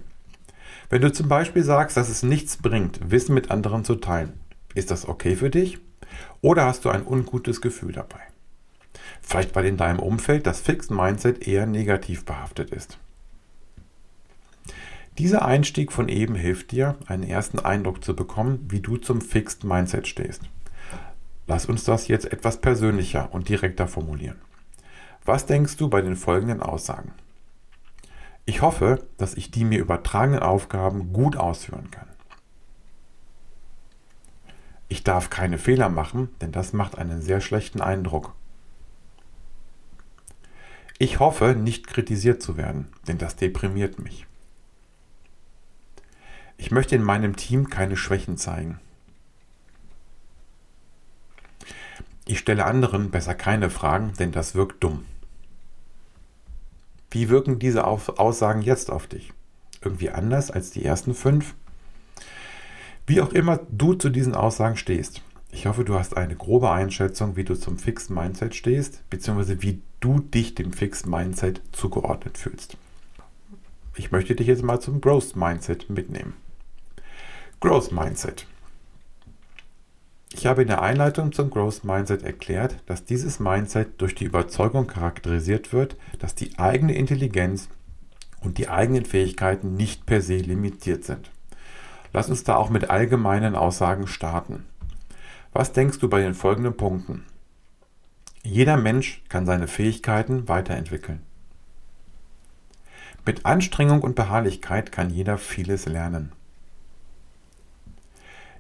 Wenn 0.88 1.02
du 1.02 1.12
zum 1.12 1.28
Beispiel 1.28 1.62
sagst, 1.62 1.96
dass 1.96 2.08
es 2.08 2.22
nichts 2.22 2.56
bringt, 2.56 3.10
Wissen 3.10 3.34
mit 3.34 3.50
anderen 3.50 3.84
zu 3.84 3.96
teilen, 3.96 4.40
ist 4.74 4.90
das 4.90 5.06
okay 5.06 5.36
für 5.36 5.50
dich? 5.50 5.78
Oder 6.40 6.64
hast 6.64 6.84
du 6.84 6.90
ein 6.90 7.06
ungutes 7.06 7.60
Gefühl 7.60 7.92
dabei? 7.92 8.20
Vielleicht 9.20 9.54
weil 9.54 9.66
in 9.66 9.76
deinem 9.76 9.98
Umfeld 9.98 10.46
das 10.46 10.60
Fixed 10.60 10.90
Mindset 10.90 11.46
eher 11.46 11.66
negativ 11.66 12.24
behaftet 12.24 12.70
ist. 12.70 12.98
Dieser 15.18 15.44
Einstieg 15.44 15.92
von 15.92 16.09
eben 16.09 16.35
hilft 16.35 16.73
dir, 16.73 16.97
einen 17.06 17.23
ersten 17.23 17.61
Eindruck 17.61 18.02
zu 18.02 18.16
bekommen, 18.16 18.66
wie 18.68 18.80
du 18.80 18.97
zum 18.97 19.21
Fixed 19.21 19.62
Mindset 19.62 20.09
stehst. 20.09 20.42
Lass 21.47 21.66
uns 21.66 21.85
das 21.85 22.09
jetzt 22.09 22.33
etwas 22.33 22.61
persönlicher 22.61 23.33
und 23.33 23.49
direkter 23.49 23.87
formulieren. 23.87 24.40
Was 25.25 25.47
denkst 25.47 25.76
du 25.76 25.88
bei 25.88 26.02
den 26.02 26.16
folgenden 26.16 26.61
Aussagen? 26.61 27.12
Ich 28.44 28.61
hoffe, 28.61 29.06
dass 29.16 29.35
ich 29.35 29.50
die 29.50 29.64
mir 29.64 29.78
übertragenen 29.78 30.40
Aufgaben 30.40 31.12
gut 31.12 31.37
ausführen 31.37 31.90
kann. 31.90 32.09
Ich 34.88 35.04
darf 35.04 35.30
keine 35.30 35.59
Fehler 35.59 35.88
machen, 35.88 36.28
denn 36.40 36.50
das 36.50 36.73
macht 36.73 36.99
einen 36.99 37.23
sehr 37.23 37.40
schlechten 37.40 37.80
Eindruck. 37.80 38.35
Ich 40.99 41.21
hoffe, 41.21 41.54
nicht 41.54 41.87
kritisiert 41.87 42.42
zu 42.42 42.56
werden, 42.56 42.88
denn 43.06 43.18
das 43.18 43.37
deprimiert 43.37 43.99
mich. 43.99 44.26
Ich 46.56 46.70
möchte 46.70 46.96
in 46.96 47.02
meinem 47.02 47.37
Team 47.37 47.68
keine 47.68 47.96
Schwächen 47.96 48.37
zeigen. 48.37 48.80
Ich 52.26 52.38
stelle 52.38 52.64
anderen 52.64 53.11
besser 53.11 53.34
keine 53.34 53.68
Fragen, 53.68 54.14
denn 54.18 54.32
das 54.32 54.54
wirkt 54.54 54.82
dumm. 54.82 55.04
Wie 57.11 57.28
wirken 57.28 57.58
diese 57.58 57.87
Aussagen 57.87 58.62
jetzt 58.62 58.90
auf 58.90 59.06
dich? 59.06 59.32
Irgendwie 59.82 60.11
anders 60.11 60.50
als 60.50 60.70
die 60.70 60.84
ersten 60.84 61.14
fünf? 61.14 61.54
Wie 63.06 63.20
auch 63.20 63.32
immer 63.32 63.61
du 63.70 63.94
zu 63.94 64.08
diesen 64.08 64.34
Aussagen 64.34 64.76
stehst. 64.76 65.23
Ich 65.52 65.66
hoffe, 65.66 65.84
du 65.84 65.94
hast 65.96 66.16
eine 66.16 66.34
grobe 66.34 66.70
Einschätzung, 66.70 67.37
wie 67.37 67.44
du 67.44 67.54
zum 67.54 67.78
Fixed 67.78 68.11
Mindset 68.11 68.54
stehst, 68.54 69.08
beziehungsweise 69.11 69.62
wie 69.62 69.82
du 70.00 70.18
dich 70.18 70.54
dem 70.54 70.73
Fixed 70.73 71.06
Mindset 71.06 71.61
zugeordnet 71.70 72.38
fühlst. 72.38 72.76
Ich 73.94 74.11
möchte 74.11 74.34
dich 74.34 74.49
jetzt 74.49 74.64
mal 74.64 74.80
zum 74.80 75.00
Growth 75.00 75.37
Mindset 75.37 75.90
mitnehmen. 75.90 76.34
Growth 77.64 77.92
Mindset. 77.92 78.47
Ich 80.35 80.44
habe 80.44 80.61
in 80.61 80.68
der 80.68 80.83
Einleitung 80.83 81.33
zum 81.33 81.49
Growth 81.49 81.83
Mindset 81.83 82.23
erklärt, 82.23 82.76
dass 82.85 83.06
dieses 83.06 83.40
Mindset 83.40 84.02
durch 84.02 84.14
die 84.14 84.26
Überzeugung 84.26 84.87
charakterisiert 84.87 85.73
wird, 85.73 85.97
dass 86.18 86.35
die 86.35 86.59
eigene 86.59 86.94
Intelligenz 86.94 87.71
und 88.42 88.59
die 88.59 88.68
eigenen 88.68 89.06
Fähigkeiten 89.06 89.76
nicht 89.76 90.04
per 90.04 90.21
se 90.21 90.37
limitiert 90.37 91.04
sind. 91.04 91.30
Lass 92.12 92.28
uns 92.28 92.44
da 92.44 92.56
auch 92.56 92.68
mit 92.68 92.90
allgemeinen 92.90 93.54
Aussagen 93.54 94.09
starten. 94.09 94.66
Was 95.54 95.73
denkst 95.73 96.00
du 96.00 96.11
bei 96.11 96.21
den 96.21 96.35
folgenden 96.35 96.76
Punkten? 96.76 97.25
Jeder 98.42 98.76
Mensch 98.76 99.23
kann 99.30 99.47
seine 99.47 99.68
Fähigkeiten 99.68 100.49
weiterentwickeln. 100.49 101.23
Mit 103.25 103.47
Anstrengung 103.47 104.02
und 104.02 104.16
Beharrlichkeit 104.16 104.92
kann 104.92 105.09
jeder 105.09 105.38
vieles 105.38 105.87
lernen. 105.87 106.33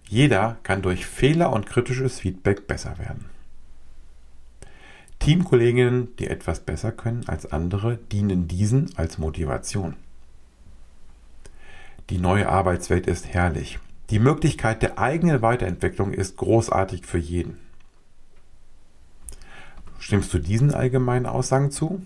Jeder 0.08 0.58
kann 0.62 0.82
durch 0.82 1.06
Fehler 1.06 1.52
und 1.52 1.66
kritisches 1.66 2.20
Feedback 2.20 2.66
besser 2.66 2.98
werden. 2.98 3.26
Teamkolleginnen, 5.18 6.14
die 6.16 6.28
etwas 6.28 6.60
besser 6.60 6.92
können 6.92 7.24
als 7.26 7.50
andere, 7.50 7.96
dienen 7.96 8.46
diesen 8.46 8.90
als 8.96 9.18
Motivation. 9.18 9.96
Die 12.10 12.18
neue 12.18 12.48
Arbeitswelt 12.48 13.06
ist 13.06 13.26
herrlich. 13.28 13.78
Die 14.10 14.18
Möglichkeit 14.18 14.82
der 14.82 14.98
eigenen 14.98 15.40
Weiterentwicklung 15.40 16.12
ist 16.12 16.36
großartig 16.36 17.06
für 17.06 17.18
jeden. 17.18 17.56
Stimmst 19.98 20.34
du 20.34 20.38
diesen 20.38 20.74
allgemeinen 20.74 21.24
Aussagen 21.24 21.70
zu? 21.70 22.02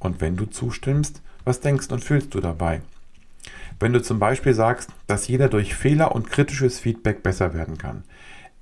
Und 0.00 0.20
wenn 0.20 0.36
du 0.36 0.46
zustimmst, 0.46 1.22
was 1.44 1.60
denkst 1.60 1.92
und 1.92 2.02
fühlst 2.02 2.34
du 2.34 2.40
dabei? 2.40 2.82
Wenn 3.78 3.92
du 3.92 4.02
zum 4.02 4.18
Beispiel 4.18 4.54
sagst, 4.54 4.90
dass 5.06 5.28
jeder 5.28 5.48
durch 5.48 5.74
Fehler 5.74 6.14
und 6.14 6.30
kritisches 6.30 6.80
Feedback 6.80 7.22
besser 7.22 7.54
werden 7.54 7.78
kann, 7.78 8.04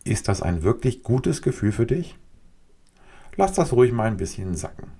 ist 0.04 0.28
das 0.28 0.42
ein 0.42 0.62
wirklich 0.62 1.02
gutes 1.02 1.42
Gefühl 1.42 1.72
für 1.72 1.86
dich? 1.86 2.16
Lass 3.36 3.52
das 3.52 3.72
ruhig 3.72 3.92
mal 3.92 4.08
ein 4.08 4.16
bisschen 4.16 4.54
sacken. 4.54 4.90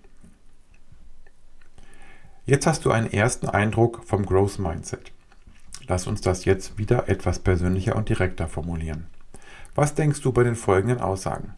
Jetzt 2.47 2.67
hast 2.67 2.85
du 2.85 2.91
einen 2.91 3.13
ersten 3.13 3.49
Eindruck 3.49 4.05
vom 4.05 4.25
Growth 4.25 4.59
Mindset. 4.59 5.13
Lass 5.87 6.07
uns 6.07 6.21
das 6.21 6.45
jetzt 6.45 6.79
wieder 6.79 7.09
etwas 7.09 7.39
persönlicher 7.41 7.97
und 7.97 8.09
direkter 8.09 8.49
formulieren. 8.49 9.07
Was 9.75 9.95
denkst 9.95 10.23
du 10.23 10.33
bei 10.33 10.45
den 10.45 10.57
folgenden 10.57 11.01
Aussagen? 11.01 11.55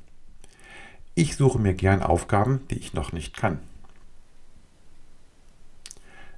Ich 1.14 1.36
suche 1.36 1.58
mir 1.58 1.74
gern 1.74 2.02
Aufgaben, 2.02 2.60
die 2.70 2.78
ich 2.78 2.92
noch 2.92 3.12
nicht 3.12 3.36
kann. 3.36 3.60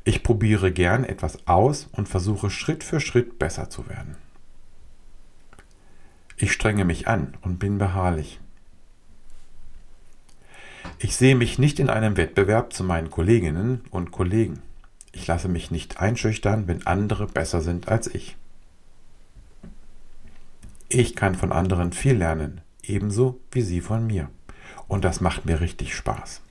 Ich 0.04 0.23
probiere 0.23 0.73
gern 0.73 1.04
etwas 1.04 1.47
aus 1.47 1.88
und 1.92 2.09
versuche 2.09 2.50
Schritt 2.50 2.82
für 2.82 3.00
Schritt 3.00 3.38
besser 3.38 3.71
zu 3.71 3.88
werden. 3.88 4.16
Ich 6.37 6.52
strenge 6.52 6.85
mich 6.85 7.06
an 7.06 7.37
und 7.42 7.59
bin 7.59 7.78
beharrlich. 7.78 8.40
Ich 10.99 11.16
sehe 11.16 11.37
mich 11.37 11.59
nicht 11.59 11.78
in 11.78 11.88
einem 11.88 12.16
Wettbewerb 12.16 12.73
zu 12.73 12.82
meinen 12.82 13.11
Kolleginnen 13.11 13.82
und 13.90 14.11
Kollegen. 14.11 14.61
Ich 15.12 15.26
lasse 15.26 15.49
mich 15.49 15.71
nicht 15.71 16.00
einschüchtern, 16.00 16.66
wenn 16.66 16.87
andere 16.87 17.26
besser 17.26 17.61
sind 17.61 17.88
als 17.88 18.12
ich. 18.12 18.37
Ich 20.88 21.14
kann 21.14 21.35
von 21.35 21.52
anderen 21.52 21.92
viel 21.92 22.14
lernen, 22.14 22.61
ebenso 22.82 23.38
wie 23.50 23.62
sie 23.62 23.80
von 23.80 24.06
mir. 24.06 24.28
Und 24.88 25.04
das 25.04 25.21
macht 25.21 25.47
mir 25.47 25.61
richtig 25.61 25.94
Spaß. 25.94 26.42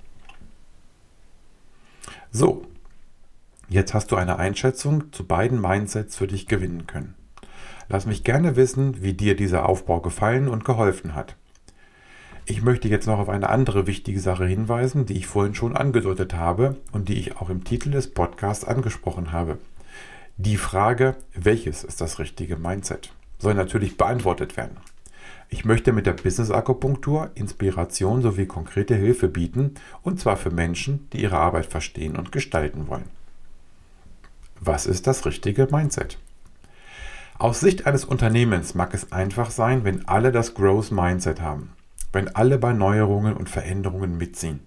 So, 2.31 2.65
jetzt 3.71 3.93
hast 3.93 4.11
du 4.11 4.17
eine 4.17 4.37
Einschätzung 4.37 5.11
zu 5.13 5.25
beiden 5.25 5.59
Mindsets 5.59 6.17
für 6.17 6.27
dich 6.27 6.47
gewinnen 6.47 6.87
können. 6.87 7.15
Lass 7.87 8.05
mich 8.05 8.23
gerne 8.23 8.55
wissen, 8.55 9.01
wie 9.01 9.13
dir 9.13 9.35
dieser 9.35 9.67
Aufbau 9.67 10.01
gefallen 10.01 10.47
und 10.47 10.65
geholfen 10.65 11.15
hat. 11.15 11.35
Ich 12.45 12.61
möchte 12.61 12.89
jetzt 12.89 13.07
noch 13.07 13.19
auf 13.19 13.29
eine 13.29 13.49
andere 13.49 13.87
wichtige 13.87 14.19
Sache 14.19 14.45
hinweisen, 14.45 15.05
die 15.05 15.17
ich 15.17 15.27
vorhin 15.27 15.55
schon 15.55 15.77
angedeutet 15.77 16.33
habe 16.33 16.75
und 16.91 17.07
die 17.07 17.17
ich 17.17 17.37
auch 17.37 17.49
im 17.49 17.63
Titel 17.63 17.91
des 17.91 18.13
Podcasts 18.13 18.65
angesprochen 18.65 19.31
habe. 19.31 19.57
Die 20.37 20.57
Frage, 20.57 21.15
welches 21.33 21.83
ist 21.83 22.01
das 22.01 22.19
richtige 22.19 22.57
Mindset, 22.57 23.13
soll 23.39 23.53
natürlich 23.53 23.95
beantwortet 23.97 24.57
werden. 24.57 24.77
Ich 25.49 25.65
möchte 25.65 25.93
mit 25.93 26.05
der 26.05 26.13
Business 26.13 26.51
Akupunktur 26.51 27.29
Inspiration 27.35 28.21
sowie 28.21 28.47
konkrete 28.47 28.95
Hilfe 28.95 29.27
bieten, 29.27 29.75
und 30.01 30.19
zwar 30.19 30.35
für 30.35 30.51
Menschen, 30.51 31.07
die 31.13 31.21
ihre 31.21 31.37
Arbeit 31.37 31.67
verstehen 31.67 32.15
und 32.15 32.31
gestalten 32.31 32.87
wollen. 32.87 33.20
Was 34.63 34.85
ist 34.85 35.07
das 35.07 35.25
richtige 35.25 35.67
Mindset? 35.71 36.19
Aus 37.39 37.61
Sicht 37.61 37.87
eines 37.87 38.05
Unternehmens 38.05 38.75
mag 38.75 38.93
es 38.93 39.11
einfach 39.11 39.49
sein, 39.49 39.83
wenn 39.85 40.07
alle 40.07 40.31
das 40.31 40.53
Growth 40.53 40.91
Mindset 40.91 41.41
haben, 41.41 41.71
wenn 42.13 42.27
alle 42.35 42.59
bei 42.59 42.71
Neuerungen 42.71 43.33
und 43.33 43.49
Veränderungen 43.49 44.19
mitziehen. 44.19 44.59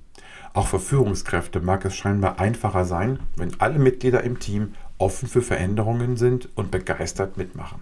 Auch 0.52 0.66
für 0.66 0.80
Führungskräfte 0.80 1.60
mag 1.60 1.84
es 1.84 1.94
scheinbar 1.94 2.40
einfacher 2.40 2.84
sein, 2.84 3.20
wenn 3.36 3.60
alle 3.60 3.78
Mitglieder 3.78 4.24
im 4.24 4.40
Team 4.40 4.72
offen 4.98 5.28
für 5.28 5.42
Veränderungen 5.42 6.16
sind 6.16 6.48
und 6.56 6.72
begeistert 6.72 7.36
mitmachen. 7.36 7.80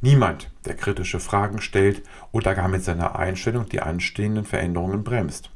Niemand, 0.00 0.50
der 0.64 0.74
kritische 0.74 1.20
Fragen 1.20 1.60
stellt 1.60 2.02
oder 2.32 2.56
gar 2.56 2.66
mit 2.66 2.82
seiner 2.82 3.16
Einstellung 3.16 3.68
die 3.68 3.82
anstehenden 3.82 4.46
Veränderungen 4.46 5.04
bremst. 5.04 5.50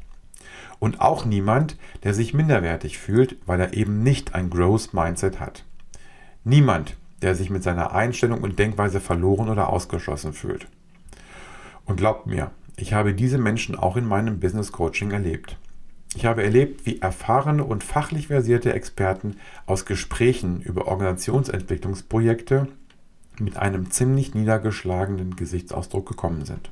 Und 0.85 1.01
auch 1.01 1.25
niemand, 1.25 1.79
der 2.03 2.13
sich 2.13 2.35
minderwertig 2.35 2.99
fühlt, 2.99 3.39
weil 3.47 3.59
er 3.59 3.73
eben 3.73 4.03
nicht 4.03 4.35
ein 4.35 4.51
Growth 4.51 4.93
Mindset 4.93 5.41
hat. 5.41 5.65
Niemand, 6.45 6.99
der 7.23 7.35
sich 7.35 7.49
mit 7.49 7.63
seiner 7.63 7.95
Einstellung 7.95 8.43
und 8.43 8.59
Denkweise 8.59 9.01
verloren 9.01 9.49
oder 9.49 9.71
ausgeschlossen 9.71 10.35
fühlt. 10.35 10.67
Und 11.87 11.97
glaubt 11.97 12.27
mir, 12.27 12.51
ich 12.77 12.93
habe 12.93 13.15
diese 13.15 13.39
Menschen 13.39 13.77
auch 13.77 13.97
in 13.97 14.05
meinem 14.05 14.41
Business 14.41 14.73
Coaching 14.73 15.11
erlebt. 15.11 15.57
Ich 16.17 16.27
habe 16.27 16.45
erlebt, 16.45 16.85
wie 16.85 17.01
erfahrene 17.01 17.65
und 17.65 17.83
fachlich 17.83 18.27
versierte 18.27 18.75
Experten 18.75 19.39
aus 19.65 19.87
Gesprächen 19.87 20.61
über 20.61 20.87
Organisationsentwicklungsprojekte 20.87 22.69
mit 23.39 23.57
einem 23.57 23.91
ziemlich 23.91 24.35
niedergeschlagenen 24.35 25.35
Gesichtsausdruck 25.35 26.07
gekommen 26.07 26.45
sind. 26.45 26.71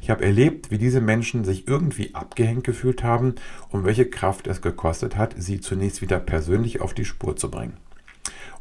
Ich 0.00 0.10
habe 0.10 0.24
erlebt, 0.24 0.70
wie 0.70 0.78
diese 0.78 1.00
Menschen 1.00 1.44
sich 1.44 1.66
irgendwie 1.66 2.14
abgehängt 2.14 2.64
gefühlt 2.64 3.02
haben 3.02 3.34
und 3.70 3.84
welche 3.84 4.08
Kraft 4.08 4.46
es 4.46 4.62
gekostet 4.62 5.16
hat, 5.16 5.34
sie 5.36 5.60
zunächst 5.60 6.02
wieder 6.02 6.20
persönlich 6.20 6.80
auf 6.80 6.94
die 6.94 7.04
Spur 7.04 7.36
zu 7.36 7.50
bringen. 7.50 7.76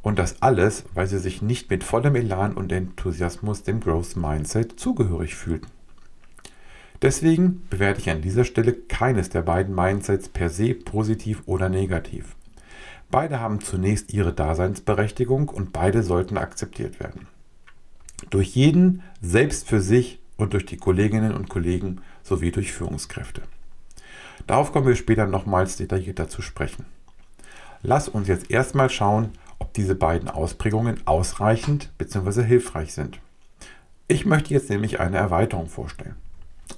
Und 0.02 0.20
das 0.20 0.42
alles, 0.42 0.86
weil 0.94 1.08
sie 1.08 1.20
sich 1.20 1.42
nicht 1.42 1.70
mit 1.70 1.84
vollem 1.84 2.16
Elan 2.16 2.54
und 2.54 2.72
Enthusiasmus 2.72 3.64
dem 3.64 3.80
Growth 3.80 4.16
Mindset 4.16 4.80
zugehörig 4.80 5.36
fühlten. 5.36 5.68
Deswegen 7.02 7.68
bewerte 7.70 8.02
ich 8.02 8.10
an 8.10 8.22
dieser 8.22 8.44
Stelle 8.44 8.74
keines 8.74 9.30
der 9.30 9.44
beiden 9.44 9.76
Mindsets 9.76 10.30
per 10.30 10.50
se 10.50 10.74
positiv 10.74 11.44
oder 11.46 11.70
negativ. 11.70 12.36
Beide 13.12 13.40
haben 13.40 13.62
zunächst 13.62 14.14
ihre 14.14 14.34
Daseinsberechtigung 14.34 15.50
und 15.50 15.72
beide 15.72 16.04
sollten 16.04 16.38
akzeptiert 16.38 17.00
werden. 17.00 17.28
Durch 18.30 18.56
jeden 18.56 19.04
selbst 19.22 19.68
für 19.68 19.80
sich 19.80 20.20
und 20.38 20.54
durch 20.54 20.66
die 20.66 20.78
Kolleginnen 20.78 21.34
und 21.34 21.50
Kollegen 21.50 22.02
sowie 22.24 22.52
durch 22.52 22.72
Führungskräfte. 22.72 23.42
Darauf 24.46 24.72
kommen 24.72 24.88
wir 24.88 24.96
später 24.96 25.26
nochmals 25.26 25.78
detaillierter 25.78 26.30
zu 26.30 26.42
sprechen. 26.42 26.86
Lass 27.82 28.08
uns 28.08 28.28
jetzt 28.28 28.50
erstmal 28.50 28.90
schauen, 28.90 29.32
ob 29.60 29.74
diese 29.74 29.96
beiden 29.96 30.30
Ausprägungen 30.30 31.06
ausreichend 31.06 31.92
bzw. 31.98 32.44
hilfreich 32.44 32.94
sind. 32.94 33.20
Ich 34.08 34.26
möchte 34.26 34.54
jetzt 34.54 34.70
nämlich 34.70 35.00
eine 35.00 35.18
Erweiterung 35.18 35.68
vorstellen. 35.68 36.16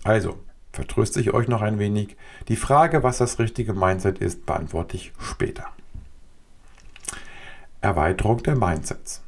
Also, 0.03 0.39
vertröste 0.71 1.19
ich 1.19 1.33
euch 1.33 1.47
noch 1.47 1.61
ein 1.61 1.79
wenig. 1.79 2.15
Die 2.47 2.55
Frage, 2.55 3.03
was 3.03 3.17
das 3.17 3.37
richtige 3.39 3.73
Mindset 3.73 4.19
ist, 4.19 4.45
beantworte 4.45 4.95
ich 4.97 5.11
später. 5.19 5.67
Erweiterung 7.81 8.41
der 8.43 8.55
Mindsets. 8.55 9.21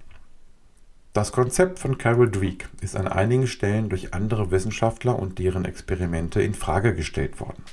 Das 1.14 1.34
Konzept 1.34 1.80
von 1.80 1.98
Carol 1.98 2.32
Dweck 2.32 2.70
ist 2.80 2.96
an 2.96 3.06
einigen 3.06 3.46
Stellen 3.46 3.90
durch 3.90 4.14
andere 4.14 4.50
Wissenschaftler 4.50 5.20
und 5.20 5.40
deren 5.40 5.66
Experimente 5.66 6.42
in 6.42 6.54
Frage 6.54 6.96
gestellt 6.96 7.42
worden. 7.42 7.64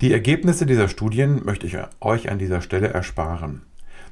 Die 0.00 0.12
Ergebnisse 0.14 0.64
dieser 0.64 0.88
Studien 0.88 1.44
möchte 1.44 1.66
ich 1.66 1.76
euch 2.00 2.30
an 2.30 2.38
dieser 2.38 2.62
Stelle 2.62 2.88
ersparen. 2.88 3.62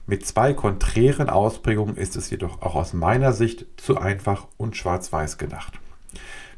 Mit 0.07 0.27
zwei 0.27 0.53
konträren 0.53 1.31
Ausprägungen 1.31 1.97
ist 1.97 2.15
es 2.15 2.29
jedoch 2.29 2.61
auch 2.61 2.75
aus 2.75 2.93
meiner 2.93 3.33
Sicht 3.33 3.65
zu 3.79 3.97
einfach 3.97 4.47
und 4.59 4.77
schwarz-weiß 4.77 5.39
gedacht. 5.39 5.79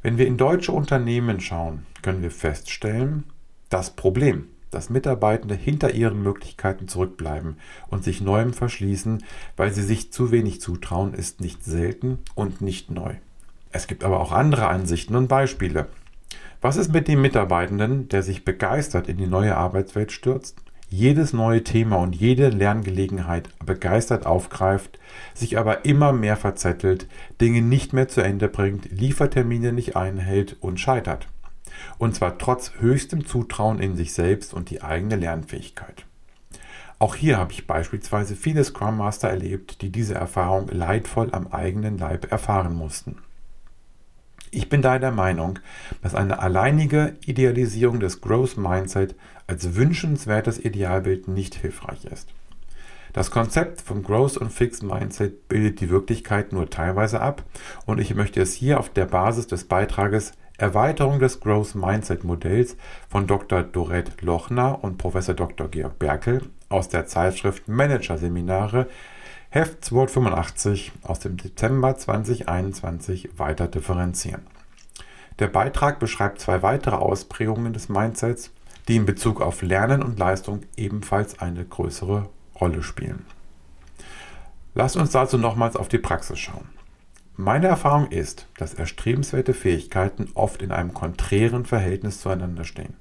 Wenn 0.03 0.19
wir 0.19 0.27
in 0.27 0.37
deutsche 0.37 0.73
Unternehmen 0.73 1.39
schauen, 1.39 1.87
können 2.03 2.23
wir 2.23 2.33
feststellen, 2.33 3.23
das 3.69 3.95
Problem, 3.95 4.49
dass 4.71 4.91
Mitarbeitende 4.91 5.55
hinter 5.55 5.95
ihren 5.95 6.23
Möglichkeiten 6.23 6.89
zurückbleiben 6.89 7.57
und 7.89 8.05
sich 8.05 8.21
Neuem 8.21 8.53
verschließen, 8.53 9.25
weil 9.57 9.73
sie 9.73 9.83
sich 9.83 10.13
zu 10.13 10.31
wenig 10.31 10.61
zutrauen, 10.61 11.15
ist 11.15 11.41
nicht 11.41 11.65
selten 11.65 12.19
und 12.35 12.61
nicht 12.61 12.91
neu. 12.91 13.15
Es 13.71 13.87
gibt 13.87 14.05
aber 14.05 14.21
auch 14.21 14.33
andere 14.33 14.69
Ansichten 14.69 15.15
und 15.15 15.29
Beispiele. 15.29 15.87
Was 16.61 16.77
ist 16.77 16.93
mit 16.93 17.07
dem 17.07 17.23
Mitarbeitenden, 17.23 18.09
der 18.09 18.23
sich 18.23 18.45
begeistert 18.45 19.09
in 19.09 19.17
die 19.17 19.27
neue 19.27 19.57
Arbeitswelt 19.57 20.11
stürzt, 20.11 20.57
jedes 20.91 21.33
neue 21.33 21.63
Thema 21.63 21.97
und 21.97 22.17
jede 22.17 22.49
Lerngelegenheit 22.49 23.51
begeistert 23.65 24.27
aufgreift, 24.27 24.99
sich 25.35 25.59
aber 25.59 25.85
immer 25.85 26.13
mehr 26.13 26.37
verzettelt, 26.37 27.07
Dinge 27.41 27.61
nicht 27.61 27.93
mehr 27.93 28.09
zu 28.09 28.23
Ende 28.23 28.49
bringt, 28.49 28.91
Liefertermine 28.91 29.73
nicht 29.73 29.97
einhält 29.97 30.57
und 30.61 30.81
scheitert? 30.81 31.29
Und 31.99 32.15
zwar 32.15 32.39
trotz 32.39 32.73
höchstem 32.79 33.27
Zutrauen 33.27 33.79
in 33.79 33.97
sich 33.97 34.13
selbst 34.13 34.55
und 34.55 34.71
die 34.71 34.83
eigene 34.83 35.17
Lernfähigkeit. 35.17 36.05
Auch 36.99 37.15
hier 37.15 37.39
habe 37.39 37.53
ich 37.53 37.67
beispielsweise 37.67 38.35
viele 38.35 38.65
Scrum 38.65 38.97
Master 38.97 39.29
erlebt, 39.29 39.83
die 39.83 39.91
diese 39.91 40.15
Erfahrung 40.15 40.69
leidvoll 40.69 41.29
am 41.33 41.47
eigenen 41.47 41.97
Leib 41.97 42.33
erfahren 42.33 42.75
mussten. 42.75 43.19
Ich 44.51 44.69
bin 44.69 44.83
daher 44.83 44.99
der 44.99 45.13
Meinung, 45.13 45.59
dass 46.03 46.15
eine 46.15 46.41
alleinige 46.41 47.17
Idealisierung 47.25 48.01
des 48.01 48.21
Growth 48.21 48.57
Mindset 48.57 49.15
als 49.47 49.75
wünschenswertes 49.75 50.59
Idealbild 50.59 51.29
nicht 51.29 51.55
hilfreich 51.55 52.05
ist. 52.07 52.33
Das 53.13 53.31
Konzept 53.31 53.81
vom 53.81 54.03
Growth 54.03 54.37
und 54.37 54.53
Fixed 54.53 54.83
Mindset 54.83 55.49
bildet 55.49 55.81
die 55.81 55.91
Wirklichkeit 55.91 56.53
nur 56.53 56.69
teilweise 56.69 57.21
ab 57.21 57.43
und 57.87 58.01
ich 58.01 58.15
möchte 58.15 58.41
es 58.41 58.53
hier 58.53 58.79
auf 58.81 58.91
der 58.91 59.07
Basis 59.07 59.47
des 59.47 59.65
Beitrages 59.65 60.33
Erweiterung 60.59 61.21
des 61.21 61.39
Growth 61.39 61.77
Mindset 61.77 62.25
Modells 62.25 62.77
von 63.09 63.29
Dr. 63.29 63.63
Dorette 63.63 64.13
Lochner 64.25 64.83
und 64.83 64.99
Prof. 64.99 65.15
Dr. 65.15 65.69
Georg 65.69 65.99
Berkel 66.01 66.43
aus 66.69 66.89
der 66.89 67.07
Zeitschrift 67.07 67.69
Manager 67.69 68.19
Seminare 68.19 68.89
Heft 69.51 69.85
285 69.85 70.93
aus 71.05 71.21
dem 71.21 71.37
Dezember 71.37 71.97
2021 71.97 73.39
weiter 73.39 73.69
differenzieren. 73.69 74.43
Der 75.39 75.47
Beitrag 75.47 76.01
beschreibt 76.01 76.41
zwei 76.41 76.63
weitere 76.63 76.97
Ausprägungen 76.97 77.73
des 77.73 77.89
Mindsets, 77.89 78.51
die 78.89 78.97
in 78.97 79.07
Bezug 79.07 79.41
auf 79.41 79.63
Lernen 79.63 80.03
und 80.03 80.19
Leistung 80.19 80.63
ebenfalls 80.77 81.39
eine 81.39 81.65
größere 81.65 82.29
Rolle 82.61 82.83
spielen. 82.83 83.25
Lasst 84.75 84.97
uns 84.97 85.13
dazu 85.13 85.39
nochmals 85.39 85.77
auf 85.77 85.89
die 85.89 85.99
Praxis 85.99 86.41
schauen. 86.41 86.69
Meine 87.41 87.69
Erfahrung 87.69 88.11
ist, 88.11 88.49
dass 88.57 88.75
erstrebenswerte 88.75 89.55
Fähigkeiten 89.55 90.27
oft 90.35 90.61
in 90.61 90.73
einem 90.73 90.93
konträren 90.93 91.67
Verhältnis 91.67 92.21
zueinander 92.21 92.65
stehen. 92.65 92.97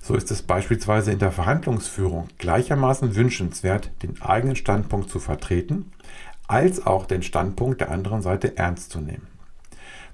So 0.00 0.14
ist 0.14 0.30
es 0.30 0.42
beispielsweise 0.42 1.10
in 1.10 1.18
der 1.18 1.32
Verhandlungsführung 1.32 2.28
gleichermaßen 2.38 3.16
wünschenswert, 3.16 3.90
den 4.04 4.22
eigenen 4.22 4.54
Standpunkt 4.54 5.10
zu 5.10 5.18
vertreten, 5.18 5.90
als 6.46 6.86
auch 6.86 7.06
den 7.06 7.24
Standpunkt 7.24 7.80
der 7.80 7.90
anderen 7.90 8.22
Seite 8.22 8.56
ernst 8.56 8.92
zu 8.92 9.00
nehmen. 9.00 9.26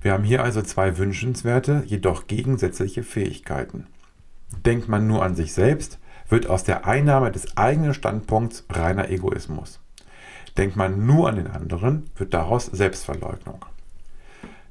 Wir 0.01 0.15
haben 0.15 0.25
hier 0.25 0.43
also 0.43 0.63
zwei 0.63 0.97
wünschenswerte, 0.97 1.83
jedoch 1.85 2.29
gegensätzliche 2.29 3.03
Fähigkeiten. 3.03 3.87
Denkt 4.65 4.89
man 4.89 5.07
nur 5.07 5.23
an 5.23 5.35
sich 5.35 5.53
selbst, 5.53 5.99
wird 6.31 6.47
aus 6.47 6.65
der 6.65 6.87
Einnahme 6.87 7.31
des 7.33 7.55
eigenen 7.59 7.93
Standpunkts 7.93 8.65
reiner 8.71 9.11
Egoismus. 9.11 9.79
Denkt 10.57 10.77
man 10.77 11.07
nur 11.07 11.29
an 11.29 11.37
den 11.37 11.49
anderen, 11.49 12.11
wird 12.17 12.33
daraus 12.33 12.67
Selbstverleugnung. 12.67 13.65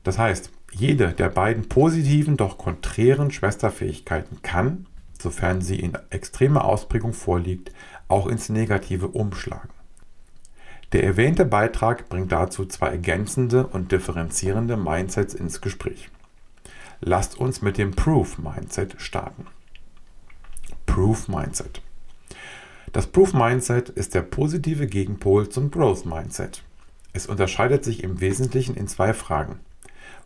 Das 0.04 0.18
heißt, 0.18 0.52
jede 0.72 1.14
der 1.14 1.30
beiden 1.30 1.70
positiven, 1.70 2.38
doch 2.38 2.58
konträren 2.58 3.32
Schwesterfähigkeiten 3.32 4.42
kann, 4.42 4.88
sofern 5.22 5.62
sie 5.62 5.80
in 5.80 5.98
extremer 6.10 6.66
Ausprägung 6.66 7.14
vorliegt, 7.14 7.72
auch 8.08 8.28
ins 8.28 8.50
Negative 8.50 9.08
umschlagen. 9.08 9.70
Der 10.92 11.04
erwähnte 11.04 11.46
Beitrag 11.46 12.10
bringt 12.10 12.32
dazu 12.32 12.66
zwei 12.66 12.90
ergänzende 12.90 13.68
und 13.68 13.92
differenzierende 13.92 14.78
Mindsets 14.78 15.34
ins 15.34 15.62
Gespräch. 15.62 16.10
Lasst 17.02 17.38
uns 17.38 17.62
mit 17.62 17.78
dem 17.78 17.92
Proof 17.92 18.38
Mindset 18.38 18.96
starten. 18.98 19.48
Proof 20.86 21.28
Mindset. 21.28 21.82
Das 22.96 23.08
Proof 23.08 23.34
Mindset 23.34 23.90
ist 23.90 24.16
der 24.16 24.22
positive 24.22 24.88
Gegenpol 24.88 25.50
zum 25.50 25.70
Growth 25.70 26.06
Mindset. 26.06 26.64
Es 27.12 27.28
unterscheidet 27.28 27.84
sich 27.84 28.04
im 28.04 28.22
Wesentlichen 28.22 28.78
in 28.78 28.88
zwei 28.88 29.14
Fragen. 29.14 29.60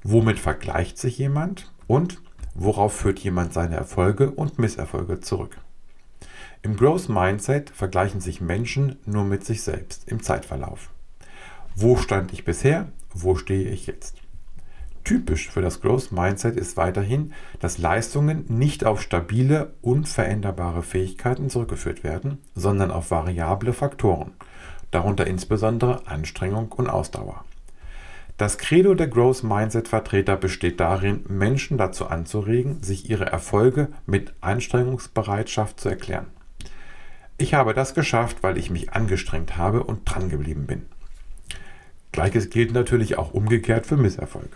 Womit 0.03 0.37
vergleicht 0.37 0.99
sich 0.99 1.17
jemand 1.17 1.73
und 1.87 2.21
worauf 2.53 2.93
führt 2.93 3.17
jemand 3.17 3.53
seine 3.53 3.75
Erfolge 3.75 4.29
und 4.29 4.59
Misserfolge 4.59 5.19
zurück? 5.19 5.57
Im 6.61 6.77
Growth 6.77 7.09
Mindset 7.09 7.71
vergleichen 7.71 8.21
sich 8.21 8.39
Menschen 8.39 8.97
nur 9.03 9.23
mit 9.23 9.43
sich 9.43 9.63
selbst 9.63 10.03
im 10.07 10.21
Zeitverlauf. 10.21 10.91
Wo 11.75 11.97
stand 11.97 12.33
ich 12.33 12.45
bisher? 12.45 12.91
Wo 13.15 13.33
stehe 13.33 13.71
ich 13.71 13.87
jetzt? 13.87 14.17
Typisch 15.09 15.49
für 15.49 15.63
das 15.63 15.81
Growth 15.81 16.11
Mindset 16.11 16.55
ist 16.55 16.77
weiterhin, 16.77 17.33
dass 17.59 17.79
Leistungen 17.79 18.45
nicht 18.47 18.85
auf 18.85 19.01
stabile, 19.01 19.73
unveränderbare 19.81 20.83
Fähigkeiten 20.83 21.49
zurückgeführt 21.49 22.03
werden, 22.03 22.37
sondern 22.53 22.91
auf 22.91 23.09
variable 23.09 23.73
Faktoren, 23.73 24.33
darunter 24.91 25.25
insbesondere 25.25 26.05
Anstrengung 26.05 26.71
und 26.73 26.91
Ausdauer. 26.91 27.43
Das 28.37 28.59
Credo 28.59 28.93
der 28.93 29.07
Growth 29.07 29.43
Mindset 29.43 29.87
Vertreter 29.87 30.35
besteht 30.35 30.79
darin, 30.79 31.25
Menschen 31.27 31.79
dazu 31.79 32.05
anzuregen, 32.05 32.83
sich 32.83 33.09
ihre 33.09 33.25
Erfolge 33.25 33.87
mit 34.05 34.33
Anstrengungsbereitschaft 34.41 35.79
zu 35.79 35.89
erklären. 35.89 36.27
Ich 37.39 37.55
habe 37.55 37.73
das 37.73 37.95
geschafft, 37.95 38.43
weil 38.43 38.59
ich 38.59 38.69
mich 38.69 38.93
angestrengt 38.93 39.57
habe 39.57 39.83
und 39.83 40.01
dran 40.05 40.29
geblieben 40.29 40.67
bin. 40.67 40.85
Gleiches 42.11 42.51
gilt 42.51 42.73
natürlich 42.73 43.17
auch 43.17 43.33
umgekehrt 43.33 43.87
für 43.87 43.97
Misserfolge. 43.97 44.55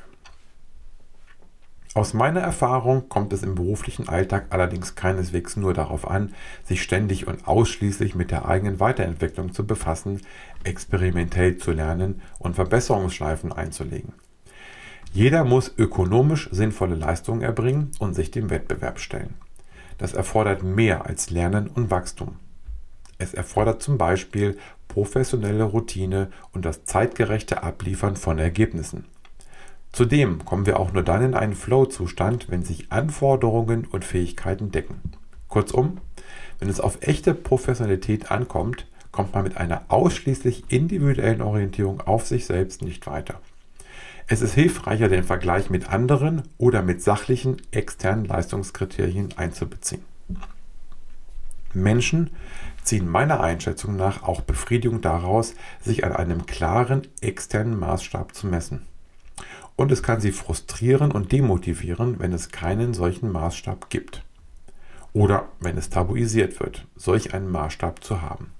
Aus 1.95 2.15
meiner 2.15 2.39
Erfahrung 2.39 3.08
kommt 3.08 3.34
es 3.34 3.43
im 3.43 3.53
beruflichen 3.53 4.10
Alltag 4.10 4.47
allerdings 4.49 4.95
keineswegs 4.95 5.58
nur 5.58 5.75
darauf 5.75 6.10
an, 6.10 6.34
sich 6.63 6.82
ständig 6.82 7.27
und 7.27 7.47
ausschließlich 7.47 8.15
mit 8.15 8.32
der 8.32 8.47
eigenen 8.47 8.79
Weiterentwicklung 8.79 9.53
zu 9.53 9.67
befassen, 9.67 10.21
experimentell 10.63 11.58
zu 11.58 11.71
lernen 11.71 12.21
und 12.39 12.56
Verbesserungsschleifen 12.56 13.51
einzulegen. 13.51 14.13
Jeder 15.12 15.43
muss 15.43 15.71
ökonomisch 15.77 16.49
sinnvolle 16.51 16.95
Leistungen 16.95 17.43
erbringen 17.43 17.91
und 17.99 18.15
sich 18.15 18.32
dem 18.32 18.49
Wettbewerb 18.49 18.99
stellen. 18.99 19.36
Das 19.99 20.13
erfordert 20.13 20.63
mehr 20.63 21.06
als 21.06 21.29
Lernen 21.29 21.67
und 21.67 21.91
Wachstum. 21.91 22.38
Es 23.19 23.36
erfordert 23.36 23.84
zum 23.84 23.99
Beispiel 23.99 24.58
professionelle 24.88 25.63
Routine 25.63 26.32
und 26.51 26.65
das 26.65 26.86
zeitgerechte 26.86 27.62
Abliefern 27.62 28.15
von 28.15 28.39
Ergebnissen. 28.39 29.06
Zudem 29.93 30.43
kommen 30.43 30.65
wir 30.65 30.79
auch 30.79 30.91
nur 30.91 31.03
dann 31.03 31.23
in 31.23 31.36
einen 31.36 31.53
Flow-Zustand, 31.53 32.49
wenn 32.49 32.63
sich 32.63 32.91
Anforderungen 32.91 33.86
und 33.86 34.03
Fähigkeiten 34.03 34.71
decken. 34.71 34.99
Kurzum, 35.49 35.99
wenn 36.58 36.67
es 36.67 36.79
auf 36.79 36.97
echte 37.01 37.36
Professionalität 37.36 38.32
ankommt, 38.32 38.88
kommt 39.12 39.36
man 39.36 39.43
mit 39.43 39.58
einer 39.58 39.84
ausschließlich 39.89 40.63
individuellen 40.69 41.43
Orientierung 41.43 42.01
auf 42.01 42.25
sich 42.25 42.47
selbst 42.47 42.82
nicht 42.82 43.06
weiter. 43.06 43.39
Es 44.25 44.41
ist 44.41 44.56
hilfreicher, 44.56 45.10
den 45.10 45.23
Vergleich 45.23 45.69
mit 45.69 45.89
anderen 45.89 46.41
oder 46.58 46.82
mit 46.82 47.03
sachlichen 47.03 47.58
externen 47.69 48.25
Leistungskriterien 48.25 49.38
einzubeziehen. 49.38 50.03
Menschen 51.75 52.32
ziehen 52.84 53.08
meiner 53.08 53.41
Einschätzung 53.41 53.95
nach 53.95 54.23
auch 54.23 54.41
Befriedigung 54.41 55.01
daraus, 55.01 55.53
sich 55.82 56.03
an 56.03 56.13
einem 56.13 56.47
klaren 56.47 57.03
externen 57.21 57.77
Maßstab 57.77 58.34
zu 58.34 58.47
messen 58.47 58.88
und 59.75 59.91
es 59.91 60.03
kann 60.03 60.21
sie 60.21 60.31
frustrieren 60.31 61.12
und 61.12 61.31
demotivieren, 61.31 62.19
wenn 62.19 62.33
es 62.33 62.49
keinen 62.49 62.93
solchen 62.93 63.31
Maßstab 63.31 63.89
gibt. 63.89 64.23
Oder 65.13 65.47
wenn 65.59 65.77
es 65.77 65.89
tabuisiert 65.89 66.59
wird, 66.59 66.88
solch 66.95 67.33
einen 67.33 67.51
Maßstab 67.51 68.03
zu 68.03 68.21
haben. 68.21 68.51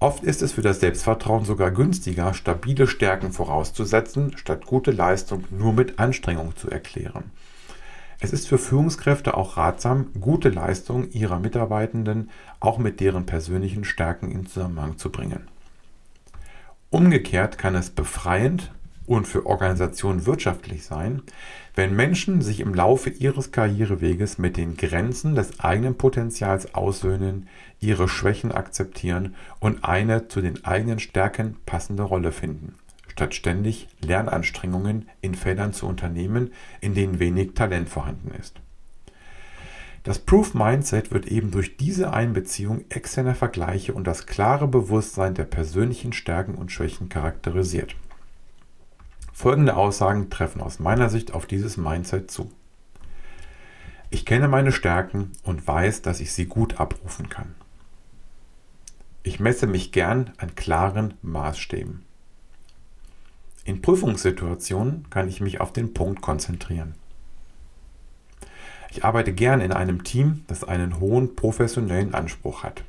Oft 0.00 0.24
ist 0.24 0.42
es 0.42 0.52
für 0.52 0.62
das 0.62 0.80
Selbstvertrauen 0.80 1.44
sogar 1.44 1.70
günstiger, 1.70 2.34
stabile 2.34 2.86
Stärken 2.86 3.32
vorauszusetzen, 3.32 4.36
statt 4.36 4.66
gute 4.66 4.90
Leistung 4.90 5.44
nur 5.50 5.72
mit 5.72 5.98
Anstrengung 5.98 6.56
zu 6.56 6.68
erklären. 6.68 7.30
Es 8.20 8.32
ist 8.32 8.48
für 8.48 8.58
Führungskräfte 8.58 9.36
auch 9.36 9.56
ratsam, 9.56 10.08
gute 10.20 10.48
Leistung 10.48 11.10
ihrer 11.10 11.38
Mitarbeitenden 11.38 12.30
auch 12.60 12.78
mit 12.78 13.00
deren 13.00 13.26
persönlichen 13.26 13.84
Stärken 13.84 14.30
in 14.30 14.46
Zusammenhang 14.46 14.98
zu 14.98 15.10
bringen. 15.10 15.48
Umgekehrt 16.90 17.58
kann 17.58 17.74
es 17.74 17.90
befreiend 17.90 18.72
und 19.06 19.26
für 19.26 19.46
Organisationen 19.46 20.26
wirtschaftlich 20.26 20.84
sein, 20.84 21.22
wenn 21.74 21.94
Menschen 21.94 22.40
sich 22.40 22.60
im 22.60 22.74
Laufe 22.74 23.10
ihres 23.10 23.50
Karriereweges 23.50 24.38
mit 24.38 24.56
den 24.56 24.76
Grenzen 24.76 25.34
des 25.34 25.60
eigenen 25.60 25.96
Potenzials 25.96 26.74
aussöhnen, 26.74 27.48
ihre 27.80 28.08
Schwächen 28.08 28.52
akzeptieren 28.52 29.34
und 29.60 29.84
eine 29.84 30.28
zu 30.28 30.40
den 30.40 30.64
eigenen 30.64 31.00
Stärken 31.00 31.56
passende 31.66 32.04
Rolle 32.04 32.32
finden, 32.32 32.76
statt 33.08 33.34
ständig 33.34 33.88
Lernanstrengungen 34.00 35.08
in 35.20 35.34
Feldern 35.34 35.72
zu 35.72 35.86
unternehmen, 35.86 36.52
in 36.80 36.94
denen 36.94 37.18
wenig 37.18 37.54
Talent 37.54 37.88
vorhanden 37.88 38.30
ist. 38.38 38.60
Das 40.04 40.18
Proof 40.18 40.52
Mindset 40.52 41.12
wird 41.12 41.26
eben 41.26 41.50
durch 41.50 41.78
diese 41.78 42.12
Einbeziehung 42.12 42.84
externer 42.90 43.34
Vergleiche 43.34 43.94
und 43.94 44.06
das 44.06 44.26
klare 44.26 44.68
Bewusstsein 44.68 45.32
der 45.32 45.44
persönlichen 45.44 46.12
Stärken 46.12 46.56
und 46.56 46.70
Schwächen 46.70 47.08
charakterisiert. 47.08 47.96
Folgende 49.36 49.74
Aussagen 49.74 50.30
treffen 50.30 50.60
aus 50.60 50.78
meiner 50.78 51.10
Sicht 51.10 51.34
auf 51.34 51.44
dieses 51.44 51.76
Mindset 51.76 52.30
zu. 52.30 52.52
Ich 54.08 54.24
kenne 54.24 54.46
meine 54.46 54.70
Stärken 54.70 55.32
und 55.42 55.66
weiß, 55.66 56.02
dass 56.02 56.20
ich 56.20 56.32
sie 56.32 56.46
gut 56.46 56.78
abrufen 56.78 57.28
kann. 57.28 57.56
Ich 59.24 59.40
messe 59.40 59.66
mich 59.66 59.90
gern 59.90 60.30
an 60.38 60.54
klaren 60.54 61.14
Maßstäben. 61.22 62.04
In 63.64 63.82
Prüfungssituationen 63.82 65.10
kann 65.10 65.26
ich 65.28 65.40
mich 65.40 65.60
auf 65.60 65.72
den 65.72 65.92
Punkt 65.94 66.22
konzentrieren. 66.22 66.94
Ich 68.90 69.04
arbeite 69.04 69.32
gern 69.32 69.60
in 69.60 69.72
einem 69.72 70.04
Team, 70.04 70.44
das 70.46 70.62
einen 70.62 71.00
hohen 71.00 71.34
professionellen 71.34 72.14
Anspruch 72.14 72.62
hat. 72.62 72.84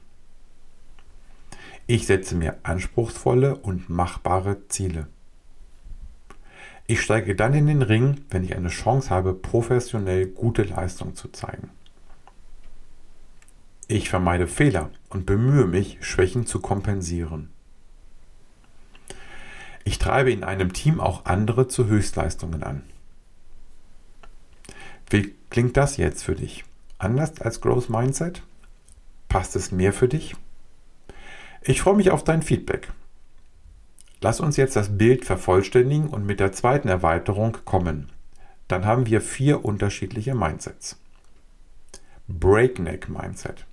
Ich 1.87 2.05
setze 2.05 2.35
mir 2.35 2.57
anspruchsvolle 2.61 3.55
und 3.55 3.89
machbare 3.89 4.67
Ziele. 4.67 5.07
Ich 6.87 7.01
steige 7.01 7.35
dann 7.35 7.53
in 7.53 7.65
den 7.65 7.81
Ring, 7.81 8.21
wenn 8.29 8.43
ich 8.43 8.55
eine 8.55 8.69
Chance 8.69 9.09
habe, 9.09 9.33
professionell 9.33 10.27
gute 10.27 10.63
Leistung 10.63 11.15
zu 11.15 11.29
zeigen. 11.29 11.71
Ich 13.87 14.09
vermeide 14.09 14.47
Fehler 14.47 14.91
und 15.09 15.25
bemühe 15.25 15.65
mich, 15.65 15.97
Schwächen 16.01 16.45
zu 16.45 16.59
kompensieren. 16.59 17.49
Ich 19.83 19.99
treibe 19.99 20.31
in 20.31 20.43
einem 20.43 20.73
Team 20.73 20.99
auch 20.99 21.25
andere 21.25 21.67
zu 21.67 21.87
Höchstleistungen 21.87 22.63
an. 22.63 22.83
Wie 25.09 25.35
klingt 25.49 25.77
das 25.77 25.97
jetzt 25.97 26.23
für 26.23 26.35
dich? 26.35 26.65
Anders 26.97 27.39
als 27.41 27.61
Growth 27.61 27.89
Mindset? 27.89 28.41
Passt 29.27 29.55
es 29.55 29.71
mehr 29.71 29.93
für 29.93 30.07
dich? 30.07 30.35
Ich 31.61 31.81
freue 31.81 31.95
mich 31.95 32.09
auf 32.11 32.23
dein 32.23 32.41
Feedback. 32.41 32.91
Lass 34.21 34.39
uns 34.39 34.57
jetzt 34.57 34.75
das 34.75 34.97
Bild 34.97 35.25
vervollständigen 35.25 36.07
und 36.07 36.25
mit 36.25 36.39
der 36.39 36.51
zweiten 36.51 36.87
Erweiterung 36.87 37.57
kommen. 37.65 38.11
Dann 38.67 38.85
haben 38.85 39.05
wir 39.05 39.21
vier 39.21 39.63
unterschiedliche 39.63 40.33
Mindsets. 40.33 40.97
Breakneck 42.27 43.07
Mindset. 43.07 43.65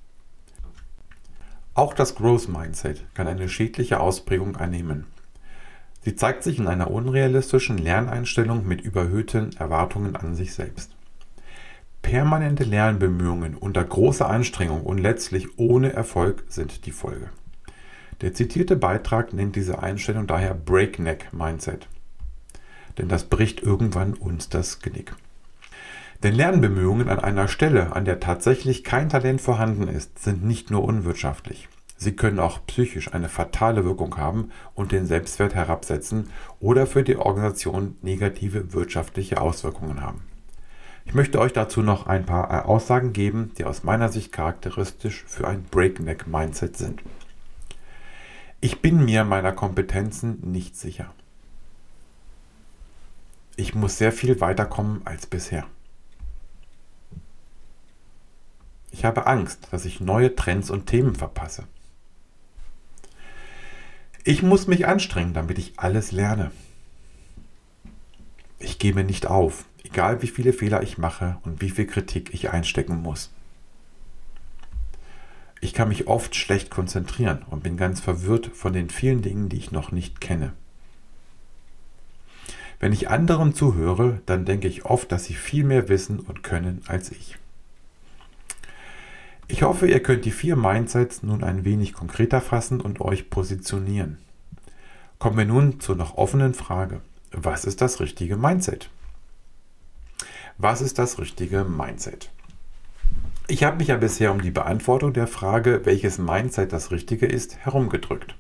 Auch 1.75 1.95
das 1.95 2.15
Growth 2.15 2.49
Mindset 2.49 3.03
kann 3.15 3.27
eine 3.27 3.49
schädliche 3.49 3.99
Ausprägung 3.99 4.57
annehmen. 4.57 5.07
Sie 6.03 6.15
zeigt 6.17 6.43
sich 6.43 6.59
in 6.59 6.67
einer 6.67 6.91
unrealistischen 6.91 7.79
Lerneinstellung 7.79 8.67
mit 8.67 8.83
überhöhten 8.83 9.57
Erwartungen 9.57 10.17
an 10.17 10.35
sich 10.35 10.53
selbst. 10.53 10.95
Permanente 12.03 12.65
Lernbemühungen 12.65 13.55
unter 13.55 13.85
großer 13.85 14.29
Anstrengung 14.29 14.83
und 14.83 14.99
letztlich 14.99 15.59
ohne 15.59 15.93
Erfolg 15.93 16.45
sind 16.49 16.85
die 16.85 16.91
Folge. 16.91 17.31
Der 18.23 18.33
zitierte 18.33 18.77
Beitrag 18.77 19.33
nennt 19.33 19.57
diese 19.57 19.83
Einstellung 19.83 20.29
daher 20.29 20.55
Breakneck 20.55 21.33
Mindset. 21.33 21.89
Denn 22.97 23.09
das 23.09 23.25
bricht 23.25 23.61
irgendwann 23.61 24.15
uns 24.15 24.49
das 24.49 24.81
Genick. 24.81 25.15
Denn 26.23 26.35
Lernbemühungen 26.35 27.09
an 27.09 27.19
einer 27.19 27.49
Stelle, 27.49 27.97
an 27.97 28.05
der 28.05 28.21
tatsächlich 28.21 28.85
kein 28.85 29.09
Talent 29.09 29.41
vorhanden 29.41 29.89
ist, 29.89 30.23
sind 30.23 30.45
nicht 30.45 30.71
nur 30.71 30.85
unwirtschaftlich. 30.85 31.69
Sie 31.97 32.13
können 32.13 32.39
auch 32.39 32.65
psychisch 32.67 33.13
eine 33.13 33.29
fatale 33.29 33.85
Wirkung 33.85 34.17
haben 34.17 34.51
und 34.75 34.93
den 34.93 35.07
Selbstwert 35.07 35.55
herabsetzen 35.55 36.31
oder 36.61 36.87
für 36.87 37.03
die 37.03 37.17
Organisation 37.17 37.97
negative 38.03 38.73
wirtschaftliche 38.73 39.41
Auswirkungen 39.41 40.01
haben. 40.01 40.23
Ich 41.05 41.15
möchte 41.15 41.41
euch 41.41 41.53
dazu 41.53 41.83
noch 41.83 42.07
ein 42.07 42.25
paar 42.25 42.51
äh, 42.51 42.65
Aussagen 42.65 43.13
geben, 43.13 43.51
die 43.59 43.65
aus 43.65 43.83
meiner 43.83 44.09
Sicht 44.09 44.31
charakteristisch 44.31 45.25
für 45.27 45.49
ein 45.49 45.65
Breakneck-Mindset 45.65 46.77
sind. 46.77 47.03
Ich 48.65 48.81
bin 48.81 49.05
mir 49.05 49.25
meiner 49.25 49.51
Kompetenzen 49.51 50.39
nicht 50.53 50.77
sicher. 50.77 51.13
Ich 53.57 53.75
muss 53.75 53.99
sehr 53.99 54.13
viel 54.13 54.41
weiterkommen 54.41 55.05
als 55.05 55.27
bisher. 55.27 55.67
Ich 58.93 59.05
habe 59.05 59.27
Angst, 59.27 59.67
dass 59.73 59.85
ich 59.85 59.99
neue 59.99 60.37
Trends 60.37 60.71
und 60.71 60.87
Themen 60.87 61.17
verpasse. 61.17 61.65
Ich 64.23 64.45
muss 64.45 64.69
mich 64.69 64.87
anstrengen, 64.87 65.35
damit 65.35 65.59
ich 65.59 65.81
alles 65.81 66.13
lerne. 66.13 66.53
Ich 68.61 68.79
gebe 68.79 69.03
nicht 69.03 69.27
auf, 69.27 69.65
egal 69.83 70.23
wie 70.23 70.29
viele 70.29 70.53
Fehler 70.53 70.85
ich 70.85 70.99
mache 70.99 71.39
und 71.43 71.61
wie 71.61 71.71
viel 71.71 71.89
Kritik 71.89 72.33
ich 72.33 72.51
einstecken 72.51 73.03
muss. 73.03 73.33
Ich 75.63 75.73
kann 75.73 75.89
mich 75.89 76.09
oft 76.09 76.35
schlecht 76.35 76.71
konzentrieren 76.71 77.45
und 77.49 77.63
bin 77.63 77.77
ganz 77.77 78.01
verwirrt 78.01 78.49
von 78.49 78.73
den 78.73 78.91
vielen 78.91 79.23
Dingen, 79.23 79.49
die 79.49 79.59
ich 79.59 79.71
noch 79.71 79.93
nicht 79.93 80.21
kenne. 80.21 80.55
Wenn 82.81 82.93
ich 82.93 83.09
anderen 83.09 83.55
zuhöre, 83.55 84.21
dann 84.27 84.45
denke 84.45 84.67
ich 84.67 84.85
oft, 84.85 85.13
dass 85.13 85.25
sie 85.25 85.35
viel 85.35 85.63
mehr 85.63 85.89
wissen 85.89 86.19
und 86.19 86.43
können 86.43 86.83
als 86.89 87.13
ich. 87.13 87.39
Ich 89.47 89.63
hoffe, 89.63 89.87
ihr 89.87 90.03
könnt 90.03 90.25
die 90.25 90.33
vier 90.33 90.57
Mindsets 90.57 91.23
nun 91.23 91.45
ein 91.45 91.65
wenig 91.65 91.93
konkreter 91.93 92.41
fassen 92.41 92.81
und 92.81 93.01
euch 93.01 93.31
positionieren. 93.31 94.19
Kommen 95.21 95.39
wir 95.39 95.45
nun 95.45 95.79
zur 95.79 95.95
noch 95.95 96.17
offenen 96.17 96.55
Frage. 96.55 97.03
Was 97.31 97.67
ist 97.67 97.81
das 97.81 98.01
richtige 98.01 98.37
Mindset? 98.37 98.91
Was 100.59 100.81
ist 100.81 100.99
das 100.99 101.21
richtige 101.21 101.63
Mindset? 101.63 102.32
Ich 103.53 103.65
habe 103.65 103.77
mich 103.77 103.89
ja 103.89 103.99
bisher 103.99 104.33
um 104.33 104.41
die 104.41 104.51
Beantwortung 104.51 105.13
der 105.13 105.27
Frage, 105.27 105.83
welches 105.85 106.17
Mindset 106.17 106.73
das 106.73 106.91
richtige 106.91 107.27
ist, 107.27 107.59
herumgedrückt. 107.59 108.35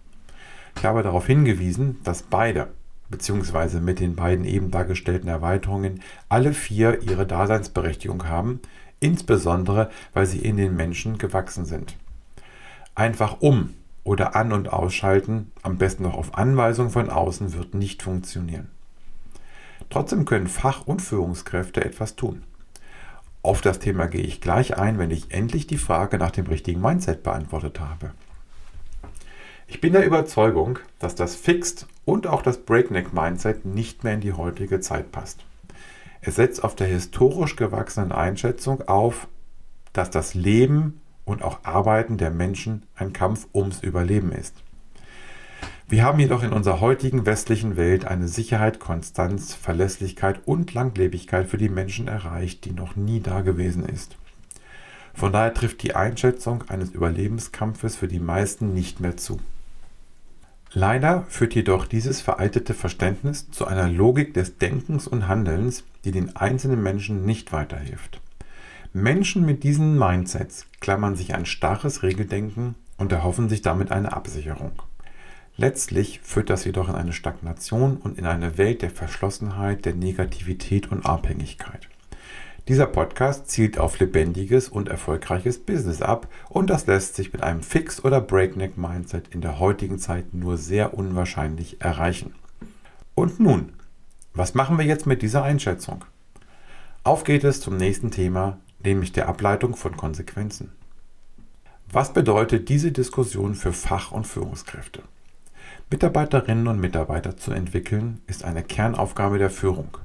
Ich 0.75 0.87
habe 0.87 1.03
darauf 1.03 1.27
hingewiesen, 1.27 1.99
dass 2.03 2.23
beide, 2.23 2.69
beziehungsweise 3.11 3.83
mit 3.83 4.01
den 4.01 4.17
beiden 4.17 4.47
eben 4.47 4.71
dargestellten 4.71 5.29
Erweiterungen, 5.29 6.01
alle 6.31 6.55
vier 6.55 7.03
ihre 7.03 7.27
Daseinsberechtigung 7.27 8.27
haben, 8.27 8.61
insbesondere 9.01 9.91
weil 10.15 10.25
sie 10.25 10.39
in 10.39 10.57
den 10.57 10.77
Menschen 10.77 11.19
gewachsen 11.19 11.67
sind. 11.67 11.95
Einfach 12.95 13.43
um 13.43 13.75
oder 14.05 14.35
an- 14.35 14.53
und 14.53 14.73
ausschalten, 14.73 15.53
am 15.61 15.77
besten 15.77 16.05
noch 16.05 16.15
auf 16.15 16.39
Anweisung 16.39 16.89
von 16.89 17.11
außen, 17.11 17.53
wird 17.53 17.75
nicht 17.75 18.03
funktionieren. 18.03 18.71
Trotzdem 19.91 20.25
können 20.25 20.47
Fach- 20.47 20.87
und 20.87 21.03
Führungskräfte 21.03 21.85
etwas 21.85 22.17
tun. 22.17 22.45
Auf 23.43 23.61
das 23.61 23.81
Thema 23.81 24.07
gehe 24.07 24.23
ich 24.23 24.41
gleich 24.41 24.79
ein, 24.79 24.99
wenn 24.99 25.11
ich 25.11 25.33
endlich 25.33 25.67
die 25.67 25.79
Frage 25.79 26.17
nach 26.17 26.31
dem 26.31 26.47
richtigen 26.47 26.81
Mindset 26.81 27.25
beantwortet 27.25 27.81
habe. 27.81 28.13
Ich 29.67 29.81
bin 29.81 29.93
der 29.93 30.07
Überzeugung, 30.07 30.79
dass 31.01 31.17
das 31.17 31.35
Fixed 31.35 31.87
und 32.05 32.27
auch 32.27 32.43
das 32.43 32.59
Breakneck 32.59 33.13
Mindset 33.13 33.65
nicht 33.65 34.05
mehr 34.05 34.15
in 34.15 34.21
die 34.21 34.35
heutige 34.35 34.81
Zeit 34.81 35.11
passt. 35.11 35.45
Es 36.21 36.37
setzt 36.37 36.63
auf 36.63 36.77
der 36.77 36.87
historisch 36.87 37.57
gewachsenen 37.57 38.13
Einschätzung 38.13 38.83
auf, 38.83 39.27
dass 39.93 40.11
das 40.11 40.35
Leben 40.35 41.01
und 41.25 41.43
auch 41.43 41.65
Arbeiten 41.65 42.19
der 42.19 42.31
Menschen 42.31 42.87
ein 42.95 43.13
Kampf 43.13 43.49
ums 43.53 43.83
Überleben 43.83 44.31
ist. 44.31 44.55
Wir 45.89 46.05
haben 46.05 46.19
jedoch 46.21 46.43
in 46.43 46.53
unserer 46.53 46.81
heutigen 46.81 47.27
westlichen 47.27 47.77
Welt 47.77 48.07
eine 48.07 48.29
Sicherheit, 48.29 48.79
Konstanz, 48.79 49.55
Verlässlichkeit 49.55 50.41
und 50.47 50.73
Langlebigkeit 50.75 51.49
für 51.49 51.59
die 51.59 51.69
Menschen 51.69 52.09
erreicht, 52.09 52.65
die 52.65 52.73
noch 52.73 52.97
nie 52.97 53.21
da 53.21 53.43
gewesen 53.43 53.85
ist. 53.85 54.17
Von 55.15 55.33
daher 55.33 55.53
trifft 55.53 55.83
die 55.83 55.95
Einschätzung 55.95 56.65
eines 56.69 56.91
Überlebenskampfes 56.91 57.97
für 57.97 58.09
die 58.09 58.21
meisten 58.21 58.73
nicht 58.73 59.01
mehr 59.01 59.17
zu. 59.17 59.41
Leider 60.73 61.27
führt 61.29 61.55
jedoch 61.55 61.85
dieses 61.85 62.23
veraltete 62.23 62.73
Verständnis 62.73 63.51
zu 63.51 63.67
einer 63.67 63.89
Logik 63.89 64.33
des 64.33 64.57
Denkens 64.57 65.07
und 65.07 65.29
Handelns, 65.29 65.85
die 66.07 66.13
den 66.13 66.35
einzelnen 66.35 66.83
Menschen 66.83 67.27
nicht 67.27 67.53
weiterhilft. 67.53 68.23
Menschen 68.95 69.45
mit 69.45 69.65
diesen 69.65 69.99
Mindsets 69.99 70.67
klammern 70.81 71.15
sich 71.15 71.35
ein 71.35 71.45
starres 71.45 72.03
Regeldenken 72.03 72.75
und 72.97 73.13
erhoffen 73.13 73.51
sich 73.51 73.61
damit 73.61 73.93
eine 73.93 74.15
Absicherung. 74.15 74.73
Letztlich 75.57 76.21
führt 76.23 76.49
das 76.49 76.65
jedoch 76.65 76.89
in 76.89 76.95
eine 76.95 77.13
Stagnation 77.13 77.99
und 77.99 78.19
in 78.19 78.27
eine 78.27 78.57
Welt 78.57 78.83
der 78.83 78.91
Verschlossenheit, 78.91 79.85
der 79.85 79.95
Negativität 79.95 80.91
und 80.91 81.05
Abhängigkeit. 81.05 81.89
Dieser 82.69 82.87
Podcast 82.87 83.51
zielt 83.51 83.77
auf 83.77 83.99
lebendiges 83.99 84.69
und 84.69 84.89
erfolgreiches 84.89 85.59
Business 85.59 86.01
ab 86.01 86.29
und 86.49 86.71
das 86.71 86.87
lässt 86.87 87.17
sich 87.17 87.33
mit 87.33 87.43
einem 87.43 87.63
Fix- 87.63 88.05
oder 88.05 88.21
Breakneck-Mindset 88.21 89.29
in 89.29 89.41
der 89.41 89.59
heutigen 89.59 89.99
Zeit 89.99 90.33
nur 90.33 90.57
sehr 90.57 90.95
unwahrscheinlich 90.95 91.81
erreichen. 91.81 92.35
Und 93.15 93.41
nun, 93.41 93.73
was 94.33 94.55
machen 94.55 94.79
wir 94.79 94.87
jetzt 94.87 95.07
mit 95.07 95.23
dieser 95.23 95.43
Einschätzung? 95.43 96.05
Auf 97.05 97.25
geht 97.25 97.43
es 97.43 97.61
zum 97.61 97.77
nächsten 97.77 98.13
Thema, 98.13 98.59
nämlich 98.83 99.13
der 99.13 99.29
Ableitung 99.29 99.75
von 99.75 99.97
Konsequenzen. 99.97 100.73
Was 101.91 102.13
bedeutet 102.15 102.69
diese 102.69 102.93
Diskussion 102.93 103.55
für 103.55 103.73
Fach- 103.73 104.13
und 104.13 104.27
Führungskräfte? 104.27 105.03
Mitarbeiterinnen 105.93 106.69
und 106.69 106.81
Mitarbeiter 106.81 107.37
zu 107.37 107.53
entwickeln, 107.53 108.23
ist 108.27 108.47
eine 108.47 108.63
Kernaufgabe 108.63 109.37
der 109.37 109.51
Führung. 109.51 109.99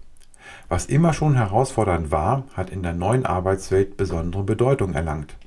Was 0.67 0.85
immer 0.85 1.13
schon 1.13 1.35
herausfordernd 1.35 2.11
war, 2.11 2.43
hat 2.55 2.71
in 2.71 2.83
der 2.83 2.91
neuen 2.91 3.25
Arbeitswelt 3.25 3.95
besondere 3.95 4.43
Bedeutung 4.43 4.95
erlangt. 4.95 5.37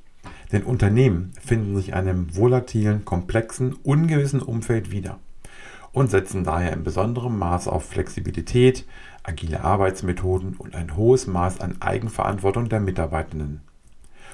Denn 0.51 0.63
Unternehmen 0.63 1.33
finden 1.39 1.77
sich 1.77 1.89
in 1.89 1.95
einem 1.95 2.35
volatilen, 2.35 3.05
komplexen, 3.05 3.75
ungewissen 3.83 4.41
Umfeld 4.41 4.91
wieder 4.91 5.19
und 5.93 6.11
setzen 6.11 6.43
daher 6.43 6.73
in 6.73 6.85
besonderem 6.85 7.39
Maß 7.39 7.69
auf 7.69 7.85
Flexibilität, 7.85 8.87
agile 9.23 9.63
Arbeitsmethoden 9.63 10.55
und 10.55 10.75
ein 10.75 10.97
hohes 10.97 11.27
Maß 11.27 11.61
an 11.61 11.83
Eigenverantwortung 11.83 12.71
der 12.71 12.81
Mitarbeitenden. 12.81 13.61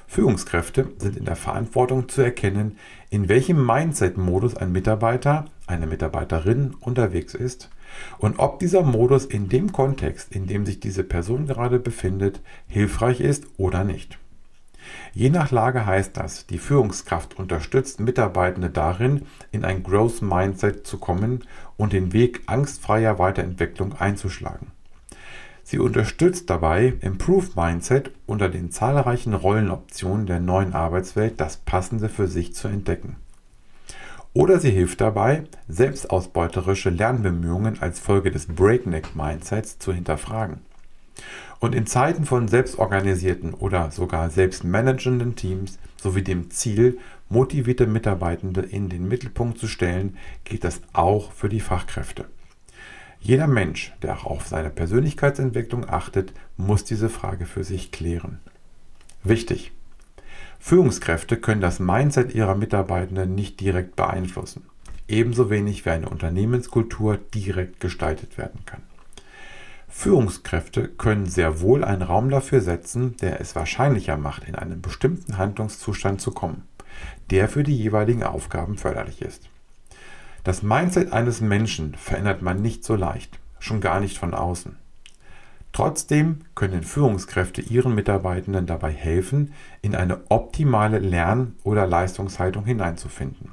Führungskräfte 0.06 0.88
sind 0.98 1.16
in 1.16 1.24
der 1.24 1.34
Verantwortung 1.34 2.08
zu 2.08 2.22
erkennen, 2.22 2.78
in 3.10 3.28
welchem 3.28 3.66
Mindset-Modus 3.66 4.56
ein 4.56 4.70
Mitarbeiter, 4.70 5.46
eine 5.66 5.87
Mitarbeiterin 5.87 6.74
unterwegs 6.81 7.35
ist 7.35 7.70
und 8.18 8.38
ob 8.38 8.59
dieser 8.59 8.83
Modus 8.83 9.24
in 9.24 9.48
dem 9.48 9.72
Kontext, 9.72 10.35
in 10.35 10.46
dem 10.46 10.66
sich 10.66 10.81
diese 10.81 11.05
Person 11.05 11.46
gerade 11.46 11.79
befindet, 11.79 12.40
hilfreich 12.68 13.20
ist 13.20 13.44
oder 13.57 13.85
nicht. 13.85 14.18
Je 15.12 15.31
nach 15.31 15.50
Lage 15.50 15.87
heißt 15.87 16.16
das, 16.16 16.46
die 16.46 16.59
Führungskraft 16.59 17.38
unterstützt 17.38 18.00
Mitarbeitende 18.00 18.70
darin, 18.70 19.22
in 19.50 19.64
ein 19.64 19.83
Growth 19.83 20.22
Mindset 20.22 20.87
zu 20.87 20.98
kommen 20.98 21.44
und 21.76 21.92
den 21.92 22.12
Weg 22.12 22.42
angstfreier 22.46 23.18
Weiterentwicklung 23.18 23.94
einzuschlagen. 23.94 24.68
Sie 25.64 25.81
unterstützt 25.81 26.48
dabei 26.48 26.94
Improve 27.00 27.48
Mindset 27.57 28.12
unter 28.26 28.48
den 28.48 28.70
zahlreichen 28.70 29.35
Rollenoptionen 29.35 30.26
der 30.26 30.38
neuen 30.38 30.74
Arbeitswelt 30.74 31.40
das 31.40 31.57
Passende 31.57 32.09
für 32.09 32.29
sich 32.29 32.55
zu 32.55 32.68
entdecken. 32.68 33.16
Oder 34.37 34.61
sie 34.61 34.70
hilft 34.70 35.01
dabei, 35.01 35.44
selbstausbeuterische 35.66 36.90
Lernbemühungen 36.90 37.81
als 37.81 37.99
Folge 37.99 38.31
des 38.31 38.44
Breakneck 38.44 39.16
Mindsets 39.16 39.79
zu 39.79 39.94
hinterfragen. 39.94 40.59
Und 41.59 41.75
in 41.75 41.87
Zeiten 41.87 42.27
von 42.27 42.46
selbstorganisierten 42.46 43.55
oder 43.55 43.90
sogar 43.90 44.29
selbstmanagenden 44.29 45.37
Teams 45.37 45.79
sowie 45.96 46.20
dem 46.20 46.51
Ziel, 46.51 46.99
motivierte 47.31 47.87
Mitarbeitende 47.87 48.61
in 48.61 48.90
den 48.90 49.09
Mittelpunkt 49.09 49.59
zu 49.59 49.68
stellen, 49.68 50.18
geht 50.44 50.64
das 50.64 50.83
auch 50.92 51.33
für 51.33 51.49
die 51.49 51.61
Fachkräfte. 51.61 52.27
Jeder 53.18 53.46
Mensch, 53.46 53.94
der 54.03 54.18
auch 54.18 54.27
auf 54.27 54.49
seine 54.49 54.68
Persönlichkeitsentwicklung 54.68 55.88
achtet, 55.88 56.35
muss 56.59 56.85
diese 56.85 57.09
Frage 57.09 57.46
für 57.46 57.64
sich 57.64 57.90
klären. 57.90 58.40
Wichtig. 59.25 59.72
Führungskräfte 60.66 61.37
können 61.37 61.61
das 61.61 61.79
Mindset 61.79 62.35
ihrer 62.35 62.57
Mitarbeitenden 62.57 63.37
nicht 63.37 63.61
direkt 63.61 63.94
beeinflussen, 63.94 64.64
ebenso 65.07 65.48
wenig 65.48 65.87
wie 65.87 65.90
eine 65.90 66.09
Unternehmenskultur 66.09 67.18
direkt 67.33 67.79
gestaltet 67.79 68.37
werden 68.37 68.59
kann. 68.66 68.83
Führungskräfte 69.88 70.88
können 70.88 71.26
sehr 71.26 71.61
wohl 71.61 71.85
einen 71.85 72.02
Raum 72.02 72.31
dafür 72.31 72.61
setzen, 72.61 73.16
der 73.18 73.40
es 73.40 73.55
wahrscheinlicher 73.55 74.16
macht, 74.16 74.42
in 74.42 74.57
einen 74.57 74.83
bestimmten 74.83 75.38
Handlungszustand 75.38 76.20
zu 76.20 76.33
kommen, 76.33 76.64
der 77.31 77.48
für 77.48 77.62
die 77.62 77.76
jeweiligen 77.76 78.24
Aufgaben 78.24 78.76
förderlich 78.76 79.22
ist. 79.22 79.48
Das 80.42 80.64
Mindset 80.64 81.12
eines 81.12 81.40
Menschen 81.40 81.94
verändert 81.94 82.42
man 82.42 82.61
nicht 82.61 82.83
so 82.83 82.96
leicht, 82.96 83.38
schon 83.61 83.81
gar 83.81 84.00
nicht 84.00 84.18
von 84.18 84.35
außen. 84.35 84.74
Trotzdem 85.76 86.38
können 86.54 86.84
Führungskräfte 86.84 87.60
ihren 87.60 87.94
Mitarbeitenden 87.94 88.64
dabei 88.64 88.92
helfen, 88.92 89.52
in 89.82 89.94
eine 89.94 90.22
optimale 90.30 91.00
Lern- 91.00 91.52
oder 91.64 91.86
Leistungshaltung 91.86 92.64
hineinzufinden. 92.64 93.50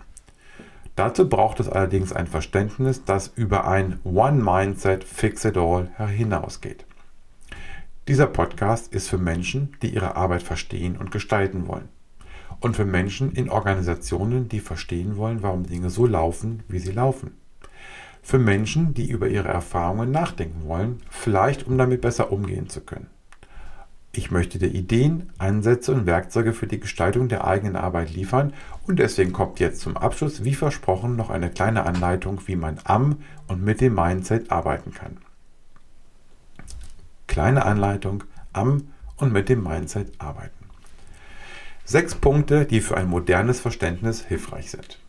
Dazu 0.95 1.27
braucht 1.27 1.59
es 1.59 1.67
allerdings 1.67 2.13
ein 2.13 2.27
Verständnis, 2.27 3.03
das 3.03 3.33
über 3.36 3.67
ein 3.67 3.99
One 4.05 4.41
Mindset 4.41 5.03
Fix 5.03 5.43
It 5.43 5.57
All 5.57 5.89
hinausgeht. 5.97 6.86
Dieser 8.07 8.27
Podcast 8.27 8.93
ist 8.93 9.09
für 9.09 9.17
Menschen, 9.17 9.75
die 9.81 9.89
ihre 9.93 10.15
Arbeit 10.15 10.43
verstehen 10.43 10.95
und 10.95 11.12
gestalten 11.12 11.67
wollen. 11.67 11.89
Und 12.62 12.77
für 12.77 12.86
Menschen 12.86 13.33
in 13.33 13.49
Organisationen, 13.49 14.47
die 14.47 14.62
verstehen 14.62 15.17
wollen, 15.17 15.43
warum 15.43 15.65
Dinge 15.65 15.89
so 15.89 16.05
laufen, 16.05 16.63
wie 16.69 16.79
sie 16.79 16.93
laufen. 16.93 17.31
Für 18.23 18.39
Menschen, 18.39 18.93
die 18.93 19.09
über 19.09 19.27
ihre 19.27 19.49
Erfahrungen 19.49 20.09
nachdenken 20.09 20.67
wollen, 20.67 21.01
vielleicht 21.09 21.67
um 21.67 21.77
damit 21.77 22.01
besser 22.01 22.31
umgehen 22.31 22.69
zu 22.69 22.81
können. 22.81 23.07
Ich 24.15 24.31
möchte 24.31 24.59
dir 24.59 24.67
Ideen, 24.67 25.31
Ansätze 25.39 25.91
und 25.91 26.05
Werkzeuge 26.05 26.53
für 26.53 26.67
die 26.67 26.79
Gestaltung 26.79 27.27
der 27.27 27.45
eigenen 27.45 27.75
Arbeit 27.75 28.13
liefern 28.13 28.53
und 28.88 28.99
deswegen 28.99 29.33
kommt 29.33 29.59
jetzt 29.59 29.81
zum 29.81 29.97
Abschluss, 29.97 30.43
wie 30.43 30.53
versprochen, 30.53 31.15
noch 31.15 31.29
eine 31.29 31.49
kleine 31.49 31.86
Anleitung, 31.86 32.39
wie 32.45 32.55
man 32.55 32.79
am 32.83 33.17
und 33.47 33.63
mit 33.63 33.81
dem 33.81 33.95
Mindset 33.95 34.51
arbeiten 34.51 34.93
kann. 34.93 35.17
Kleine 37.27 37.65
Anleitung 37.65 38.23
am 38.53 38.88
und 39.17 39.33
mit 39.33 39.49
dem 39.49 39.63
Mindset 39.63 40.13
arbeiten. 40.19 40.65
Sechs 41.83 42.15
Punkte, 42.15 42.65
die 42.65 42.79
für 42.79 42.95
ein 42.95 43.09
modernes 43.09 43.59
Verständnis 43.59 44.23
hilfreich 44.23 44.71
sind. 44.71 44.99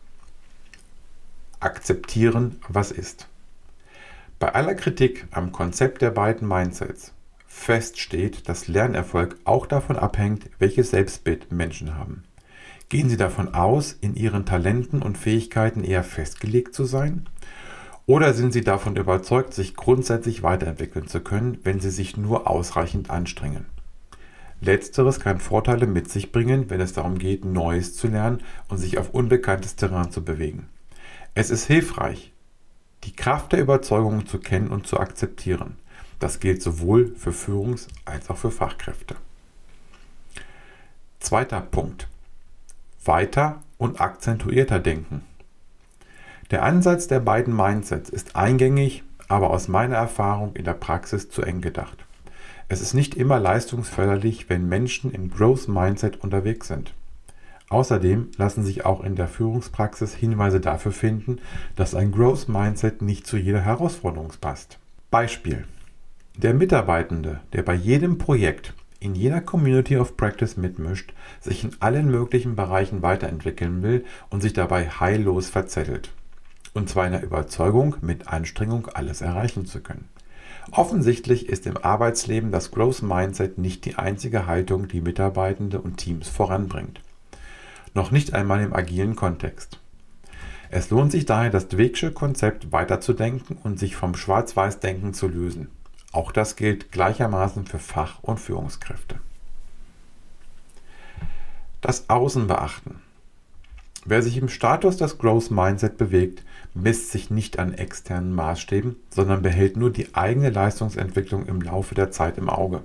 Akzeptieren, 1.59 2.59
was 2.67 2.91
ist. 2.91 3.27
Bei 4.39 4.53
aller 4.53 4.75
Kritik 4.75 5.27
am 5.31 5.51
Konzept 5.51 6.01
der 6.01 6.11
beiden 6.11 6.47
Mindsets 6.47 7.13
feststeht, 7.47 8.49
dass 8.49 8.67
Lernerfolg 8.67 9.37
auch 9.45 9.65
davon 9.65 9.97
abhängt, 9.97 10.49
welches 10.59 10.91
Selbstbild 10.91 11.51
Menschen 11.51 11.97
haben. 11.97 12.23
Gehen 12.89 13.09
sie 13.09 13.17
davon 13.17 13.53
aus, 13.55 13.93
in 13.93 14.15
ihren 14.15 14.45
Talenten 14.45 15.01
und 15.01 15.17
Fähigkeiten 15.17 15.83
eher 15.83 16.03
festgelegt 16.03 16.75
zu 16.75 16.85
sein? 16.85 17.25
Oder 18.05 18.33
sind 18.33 18.53
sie 18.53 18.61
davon 18.61 18.97
überzeugt, 18.97 19.53
sich 19.53 19.75
grundsätzlich 19.75 20.43
weiterentwickeln 20.43 21.07
zu 21.07 21.21
können, 21.21 21.57
wenn 21.63 21.79
sie 21.79 21.89
sich 21.89 22.17
nur 22.17 22.47
ausreichend 22.47 23.09
anstrengen? 23.09 23.65
Letzteres 24.61 25.19
kann 25.19 25.39
Vorteile 25.39 25.87
mit 25.87 26.09
sich 26.09 26.31
bringen, 26.31 26.69
wenn 26.69 26.81
es 26.81 26.93
darum 26.93 27.17
geht, 27.17 27.45
Neues 27.45 27.95
zu 27.95 28.07
lernen 28.07 28.41
und 28.67 28.77
sich 28.77 28.97
auf 28.97 29.09
unbekanntes 29.11 29.75
Terrain 29.75 30.11
zu 30.11 30.23
bewegen. 30.23 30.69
Es 31.37 31.49
ist 31.49 31.65
hilfreich, 31.65 32.31
die 33.03 33.13
Kraft 33.13 33.51
der 33.51 33.59
Überzeugung 33.59 34.25
zu 34.25 34.39
kennen 34.39 34.69
und 34.69 34.87
zu 34.87 34.97
akzeptieren. 34.97 35.75
Das 36.17 36.39
gilt 36.39 36.61
sowohl 36.61 37.13
für 37.17 37.33
Führungs- 37.33 37.89
als 38.05 38.29
auch 38.29 38.37
für 38.37 38.51
Fachkräfte. 38.51 39.17
Zweiter 41.19 41.59
Punkt. 41.59 42.07
Weiter 43.03 43.61
und 43.77 43.99
akzentuierter 43.99 44.79
denken. 44.79 45.25
Der 46.51 46.63
Ansatz 46.63 47.07
der 47.07 47.19
beiden 47.19 47.53
Mindsets 47.53 48.09
ist 48.09 48.37
eingängig, 48.37 49.03
aber 49.27 49.49
aus 49.49 49.67
meiner 49.67 49.97
Erfahrung 49.97 50.55
in 50.55 50.63
der 50.63 50.73
Praxis 50.73 51.29
zu 51.29 51.41
eng 51.41 51.59
gedacht. 51.59 52.05
Es 52.69 52.79
ist 52.79 52.93
nicht 52.93 53.13
immer 53.13 53.41
leistungsförderlich, 53.41 54.49
wenn 54.49 54.69
Menschen 54.69 55.11
im 55.11 55.31
Growth 55.31 55.67
Mindset 55.67 56.15
unterwegs 56.23 56.69
sind. 56.69 56.93
Außerdem 57.69 58.29
lassen 58.37 58.63
sich 58.63 58.85
auch 58.85 59.03
in 59.03 59.15
der 59.15 59.27
Führungspraxis 59.27 60.13
Hinweise 60.13 60.59
dafür 60.59 60.91
finden, 60.91 61.39
dass 61.75 61.95
ein 61.95 62.11
Growth 62.11 62.47
Mindset 62.47 63.01
nicht 63.01 63.25
zu 63.25 63.37
jeder 63.37 63.61
Herausforderung 63.61 64.33
passt. 64.39 64.77
Beispiel. 65.09 65.65
Der 66.37 66.53
Mitarbeitende, 66.53 67.39
der 67.53 67.63
bei 67.63 67.73
jedem 67.73 68.17
Projekt, 68.17 68.73
in 68.99 69.15
jeder 69.15 69.41
Community 69.41 69.97
of 69.97 70.17
Practice 70.17 70.57
mitmischt, 70.57 71.13
sich 71.39 71.63
in 71.63 71.71
allen 71.79 72.09
möglichen 72.09 72.55
Bereichen 72.55 73.01
weiterentwickeln 73.01 73.81
will 73.81 74.05
und 74.29 74.41
sich 74.41 74.53
dabei 74.53 74.89
heillos 74.89 75.49
verzettelt. 75.49 76.11
Und 76.73 76.89
zwar 76.89 77.05
in 77.05 77.13
der 77.13 77.23
Überzeugung, 77.23 77.95
mit 78.01 78.27
Anstrengung 78.27 78.87
alles 78.87 79.21
erreichen 79.21 79.65
zu 79.65 79.79
können. 79.79 80.09
Offensichtlich 80.71 81.47
ist 81.47 81.67
im 81.67 81.77
Arbeitsleben 81.77 82.51
das 82.51 82.71
Growth 82.71 83.01
Mindset 83.01 83.57
nicht 83.57 83.85
die 83.85 83.95
einzige 83.95 84.45
Haltung, 84.47 84.87
die 84.87 85.01
Mitarbeitende 85.01 85.79
und 85.79 85.97
Teams 85.97 86.27
voranbringt. 86.27 86.99
Noch 87.95 88.11
nicht 88.11 88.33
einmal 88.33 88.61
im 88.61 88.73
agilen 88.73 89.15
Kontext. 89.15 89.79
Es 90.69 90.89
lohnt 90.89 91.13
sich 91.13 91.25
daher, 91.25 91.49
das 91.49 91.69
Dwecksche 91.69 92.11
Konzept 92.11 92.73
weiterzudenken 92.73 93.57
und 93.63 93.79
sich 93.79 93.95
vom 93.95 94.15
Schwarz-Weiß-Denken 94.15 95.13
zu 95.13 95.29
lösen. 95.29 95.69
Auch 96.11 96.33
das 96.33 96.57
gilt 96.57 96.91
gleichermaßen 96.91 97.65
für 97.65 97.79
Fach- 97.79 98.21
und 98.21 98.37
Führungskräfte. 98.37 99.15
Das 101.79 102.09
Außen 102.09 102.47
beachten. 102.47 102.99
Wer 104.03 104.21
sich 104.21 104.37
im 104.37 104.49
Status 104.49 104.97
des 104.97 105.17
Growth 105.17 105.49
Mindset 105.49 105.97
bewegt, 105.97 106.43
misst 106.73 107.11
sich 107.11 107.31
nicht 107.31 107.59
an 107.59 107.73
externen 107.73 108.35
Maßstäben, 108.35 108.97
sondern 109.09 109.41
behält 109.41 109.77
nur 109.77 109.89
die 109.89 110.13
eigene 110.13 110.49
Leistungsentwicklung 110.49 111.45
im 111.45 111.61
Laufe 111.61 111.95
der 111.95 112.11
Zeit 112.11 112.37
im 112.37 112.49
Auge. 112.49 112.83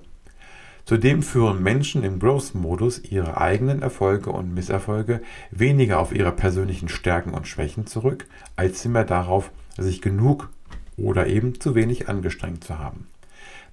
Zudem 0.90 1.22
führen 1.22 1.62
Menschen 1.62 2.02
im 2.02 2.18
Growth-Modus 2.18 3.04
ihre 3.04 3.40
eigenen 3.40 3.80
Erfolge 3.80 4.30
und 4.30 4.52
Misserfolge 4.52 5.22
weniger 5.52 6.00
auf 6.00 6.12
ihre 6.12 6.32
persönlichen 6.32 6.88
Stärken 6.88 7.32
und 7.32 7.46
Schwächen 7.46 7.86
zurück, 7.86 8.26
als 8.56 8.82
vielmehr 8.82 9.04
darauf, 9.04 9.52
sich 9.78 10.02
genug 10.02 10.50
oder 10.96 11.28
eben 11.28 11.60
zu 11.60 11.76
wenig 11.76 12.08
angestrengt 12.08 12.64
zu 12.64 12.80
haben. 12.80 13.06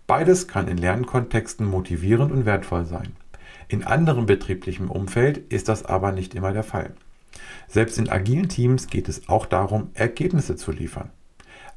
Beides 0.06 0.48
kann 0.48 0.68
in 0.68 0.78
Lernkontexten 0.78 1.66
motivierend 1.66 2.32
und 2.32 2.46
wertvoll 2.46 2.86
sein. 2.86 3.14
In 3.68 3.84
anderem 3.84 4.28
betrieblichem 4.28 4.92
Umfeld 4.92 5.40
ist 5.52 5.70
das 5.70 5.86
aber 5.86 6.12
nicht 6.12 6.36
immer 6.36 6.54
der 6.54 6.62
Fall. 6.62 6.94
Selbst 7.68 7.98
in 7.98 8.10
agilen 8.10 8.48
Teams 8.48 8.90
geht 8.90 9.10
es 9.10 9.28
auch 9.28 9.48
darum, 9.48 9.90
Ergebnisse 9.96 10.56
zu 10.56 10.72
liefern. 10.72 11.10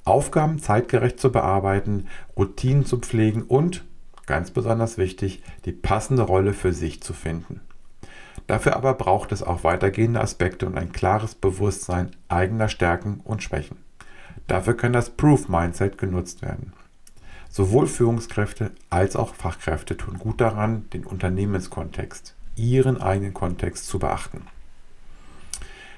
Aufgaben 0.04 0.58
zeitgerecht 0.58 1.18
zu 1.18 1.32
bearbeiten, 1.32 2.08
Routinen 2.36 2.84
zu 2.84 2.98
pflegen 2.98 3.44
und, 3.44 3.86
ganz 4.30 4.52
besonders 4.52 4.96
wichtig, 4.96 5.42
die 5.64 5.72
passende 5.72 6.22
Rolle 6.22 6.54
für 6.54 6.72
sich 6.72 7.02
zu 7.02 7.12
finden. 7.12 7.60
Dafür 8.46 8.76
aber 8.76 8.94
braucht 8.94 9.32
es 9.32 9.42
auch 9.42 9.64
weitergehende 9.64 10.20
Aspekte 10.20 10.66
und 10.66 10.78
ein 10.78 10.92
klares 10.92 11.34
Bewusstsein 11.34 12.12
eigener 12.28 12.68
Stärken 12.68 13.22
und 13.24 13.42
Schwächen. 13.42 13.78
Dafür 14.46 14.76
kann 14.76 14.92
das 14.92 15.10
Proof 15.10 15.48
Mindset 15.48 15.98
genutzt 15.98 16.42
werden. 16.42 16.72
Sowohl 17.48 17.88
Führungskräfte 17.88 18.70
als 18.88 19.16
auch 19.16 19.34
Fachkräfte 19.34 19.96
tun 19.96 20.16
gut 20.16 20.40
daran, 20.40 20.88
den 20.92 21.04
Unternehmenskontext, 21.04 22.36
ihren 22.54 23.02
eigenen 23.02 23.34
Kontext 23.34 23.88
zu 23.88 23.98
beachten. 23.98 24.42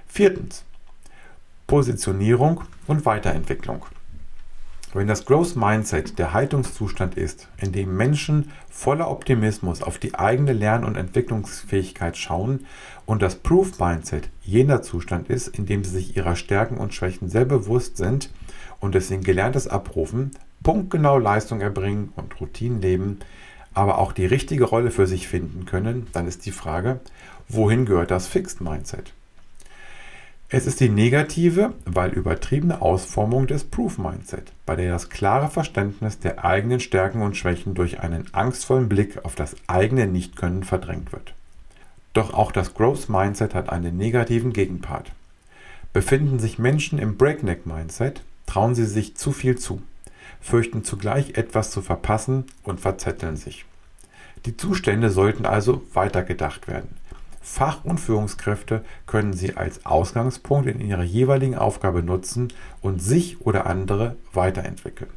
Viertens. 0.06 0.64
Positionierung 1.66 2.62
und 2.86 3.04
Weiterentwicklung. 3.04 3.84
Wenn 4.94 5.06
das 5.06 5.24
Growth 5.24 5.56
Mindset 5.56 6.18
der 6.18 6.34
Haltungszustand 6.34 7.14
ist, 7.14 7.48
in 7.56 7.72
dem 7.72 7.96
Menschen 7.96 8.52
voller 8.68 9.10
Optimismus 9.10 9.82
auf 9.82 9.96
die 9.96 10.14
eigene 10.16 10.52
Lern- 10.52 10.84
und 10.84 10.96
Entwicklungsfähigkeit 10.96 12.18
schauen 12.18 12.66
und 13.06 13.22
das 13.22 13.36
Proof 13.36 13.78
Mindset 13.80 14.28
jener 14.42 14.82
Zustand 14.82 15.30
ist, 15.30 15.48
in 15.48 15.64
dem 15.64 15.82
sie 15.82 15.92
sich 15.92 16.14
ihrer 16.14 16.36
Stärken 16.36 16.76
und 16.76 16.92
Schwächen 16.92 17.30
sehr 17.30 17.46
bewusst 17.46 17.96
sind 17.96 18.28
und 18.80 18.94
deswegen 18.94 19.22
Gelerntes 19.22 19.66
abrufen, 19.66 20.32
punktgenau 20.62 21.16
Leistung 21.16 21.62
erbringen 21.62 22.12
und 22.16 22.38
Routinen 22.38 22.82
leben, 22.82 23.20
aber 23.72 23.96
auch 23.96 24.12
die 24.12 24.26
richtige 24.26 24.64
Rolle 24.64 24.90
für 24.90 25.06
sich 25.06 25.26
finden 25.26 25.64
können, 25.64 26.08
dann 26.12 26.28
ist 26.28 26.44
die 26.44 26.52
Frage, 26.52 27.00
wohin 27.48 27.86
gehört 27.86 28.10
das 28.10 28.26
Fixed 28.26 28.60
Mindset? 28.60 29.14
Es 30.54 30.66
ist 30.66 30.80
die 30.80 30.90
negative, 30.90 31.72
weil 31.86 32.10
übertriebene 32.10 32.82
Ausformung 32.82 33.46
des 33.46 33.64
Proof 33.64 33.96
Mindset, 33.96 34.52
bei 34.66 34.76
der 34.76 34.92
das 34.92 35.08
klare 35.08 35.48
Verständnis 35.48 36.18
der 36.18 36.44
eigenen 36.44 36.78
Stärken 36.78 37.22
und 37.22 37.38
Schwächen 37.38 37.72
durch 37.72 38.00
einen 38.00 38.26
angstvollen 38.34 38.86
Blick 38.86 39.24
auf 39.24 39.34
das 39.34 39.56
eigene 39.66 40.06
Nichtkönnen 40.06 40.62
verdrängt 40.62 41.10
wird. 41.10 41.32
Doch 42.12 42.34
auch 42.34 42.52
das 42.52 42.74
Growth 42.74 43.08
Mindset 43.08 43.54
hat 43.54 43.70
einen 43.70 43.96
negativen 43.96 44.52
Gegenpart. 44.52 45.12
Befinden 45.94 46.38
sich 46.38 46.58
Menschen 46.58 46.98
im 46.98 47.16
Breakneck 47.16 47.64
Mindset, 47.64 48.22
trauen 48.44 48.74
sie 48.74 48.84
sich 48.84 49.16
zu 49.16 49.32
viel 49.32 49.56
zu, 49.56 49.80
fürchten 50.42 50.84
zugleich 50.84 51.38
etwas 51.38 51.70
zu 51.70 51.80
verpassen 51.80 52.44
und 52.62 52.78
verzetteln 52.78 53.36
sich. 53.36 53.64
Die 54.44 54.58
Zustände 54.58 55.08
sollten 55.08 55.46
also 55.46 55.82
weitergedacht 55.94 56.68
werden. 56.68 57.01
Fach- 57.42 57.84
und 57.84 57.98
Führungskräfte 57.98 58.84
können 59.06 59.32
sie 59.32 59.56
als 59.56 59.84
Ausgangspunkt 59.84 60.68
in 60.68 60.80
ihrer 60.80 61.02
jeweiligen 61.02 61.56
Aufgabe 61.56 62.02
nutzen 62.02 62.52
und 62.80 63.02
sich 63.02 63.40
oder 63.40 63.66
andere 63.66 64.16
weiterentwickeln. 64.32 65.10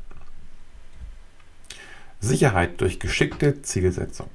Sicherheit 2.20 2.82
durch 2.82 3.00
geschickte 3.00 3.62
Zielsetzung. 3.62 4.30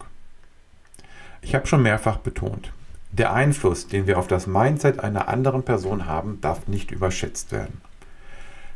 Ich 1.42 1.54
habe 1.54 1.66
schon 1.66 1.82
mehrfach 1.82 2.18
betont, 2.18 2.72
der 3.10 3.32
Einfluss, 3.32 3.88
den 3.88 4.06
wir 4.06 4.18
auf 4.18 4.28
das 4.28 4.46
Mindset 4.46 5.00
einer 5.00 5.28
anderen 5.28 5.64
Person 5.64 6.06
haben, 6.06 6.40
darf 6.40 6.68
nicht 6.68 6.92
überschätzt 6.92 7.50
werden. 7.50 7.80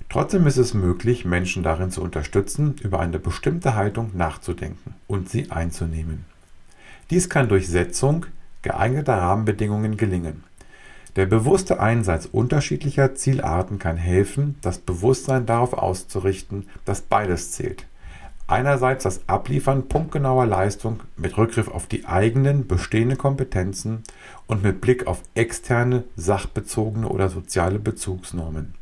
Trotzdem 0.09 0.47
ist 0.47 0.57
es 0.57 0.75
möglich, 0.75 1.25
Menschen 1.25 1.63
darin 1.63 1.91
zu 1.91 2.03
unterstützen, 2.03 2.75
über 2.83 2.99
eine 3.01 3.21
bestimmte 3.21 3.75
Haltung 3.75 4.11
nachzudenken 4.15 4.95
und 5.07 5.29
sie 5.29 5.51
einzunehmen. 5.53 6.25
Dies 7.11 7.29
kann 7.29 7.49
durch 7.49 7.69
Setzung 7.69 8.27
geeigneter 8.65 9.15
Rahmenbedingungen 9.15 9.97
gelingen. 9.97 10.43
Der 11.15 11.27
bewusste 11.27 11.79
Einsatz 11.79 12.27
unterschiedlicher 12.27 13.15
Zielarten 13.15 13.79
kann 13.79 13.97
helfen, 13.97 14.57
das 14.63 14.79
Bewusstsein 14.79 15.47
darauf 15.47 15.75
auszurichten, 15.75 16.67
dass 16.85 17.03
beides 17.03 17.53
zählt. 17.53 17.87
Einerseits 18.49 19.05
das 19.05 19.21
Abliefern 19.29 19.89
punktgenauer 19.89 20.47
Leistung 20.47 21.01
mit 21.17 21.39
Rückgriff 21.39 21.69
auf 21.69 21.87
die 21.87 22.05
eigenen 22.05 22.67
bestehenden 22.67 23.17
Kompetenzen 23.17 24.03
und 24.47 24.63
mit 24.63 24.81
Blick 24.81 25.07
auf 25.07 25.23
externe, 25.35 26.05
sachbezogene 26.17 27.09
oder 27.09 27.29
soziale 27.29 27.79
Bezugsnormen. 27.79 28.75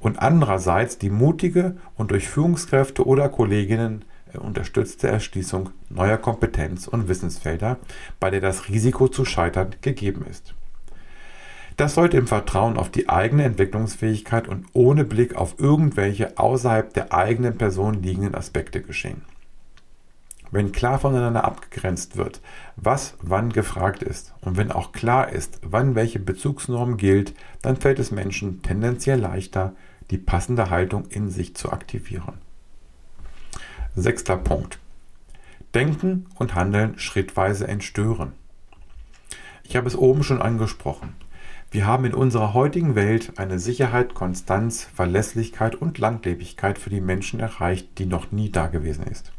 Und 0.00 0.20
andererseits 0.20 0.96
die 0.98 1.10
mutige 1.10 1.76
und 1.96 2.12
durch 2.12 2.28
Führungskräfte 2.28 3.04
oder 3.04 3.28
Kolleginnen 3.28 4.04
unterstützte 4.40 5.08
Erschließung 5.08 5.70
neuer 5.88 6.18
Kompetenz- 6.18 6.88
und 6.88 7.08
Wissensfelder, 7.08 7.78
bei 8.20 8.30
der 8.30 8.40
das 8.40 8.68
Risiko 8.68 9.08
zu 9.08 9.24
scheitern 9.24 9.74
gegeben 9.80 10.24
ist. 10.28 10.54
Das 11.76 11.94
sollte 11.94 12.16
im 12.16 12.28
Vertrauen 12.28 12.76
auf 12.76 12.90
die 12.90 13.08
eigene 13.08 13.44
Entwicklungsfähigkeit 13.44 14.46
und 14.46 14.66
ohne 14.74 15.04
Blick 15.04 15.34
auf 15.34 15.56
irgendwelche 15.58 16.38
außerhalb 16.38 16.94
der 16.94 17.12
eigenen 17.12 17.58
Person 17.58 18.02
liegenden 18.02 18.36
Aspekte 18.36 18.80
geschehen. 18.80 19.22
Wenn 20.52 20.70
klar 20.70 21.00
voneinander 21.00 21.42
abgegrenzt 21.42 22.16
wird, 22.16 22.40
was 22.76 23.16
wann 23.20 23.52
gefragt 23.52 24.04
ist 24.04 24.34
und 24.40 24.56
wenn 24.56 24.70
auch 24.70 24.92
klar 24.92 25.32
ist, 25.32 25.58
wann 25.62 25.96
welche 25.96 26.20
Bezugsnorm 26.20 26.96
gilt, 26.96 27.34
dann 27.60 27.74
fällt 27.74 27.98
es 27.98 28.12
Menschen 28.12 28.62
tendenziell 28.62 29.18
leichter, 29.18 29.74
die 30.12 30.18
passende 30.18 30.70
Haltung 30.70 31.06
in 31.08 31.28
sich 31.28 31.56
zu 31.56 31.72
aktivieren. 31.72 32.43
Sechster 33.96 34.36
Punkt. 34.36 34.80
Denken 35.72 36.26
und 36.34 36.56
Handeln 36.56 36.98
schrittweise 36.98 37.68
entstören. 37.68 38.32
Ich 39.62 39.76
habe 39.76 39.86
es 39.86 39.94
oben 39.94 40.24
schon 40.24 40.42
angesprochen. 40.42 41.14
Wir 41.70 41.86
haben 41.86 42.04
in 42.04 42.12
unserer 42.12 42.54
heutigen 42.54 42.96
Welt 42.96 43.34
eine 43.38 43.60
Sicherheit, 43.60 44.14
Konstanz, 44.14 44.82
Verlässlichkeit 44.82 45.76
und 45.76 45.98
Langlebigkeit 45.98 46.80
für 46.80 46.90
die 46.90 47.00
Menschen 47.00 47.38
erreicht, 47.38 47.98
die 47.98 48.06
noch 48.06 48.32
nie 48.32 48.50
da 48.50 48.66
gewesen 48.66 49.04
ist. 49.04 49.30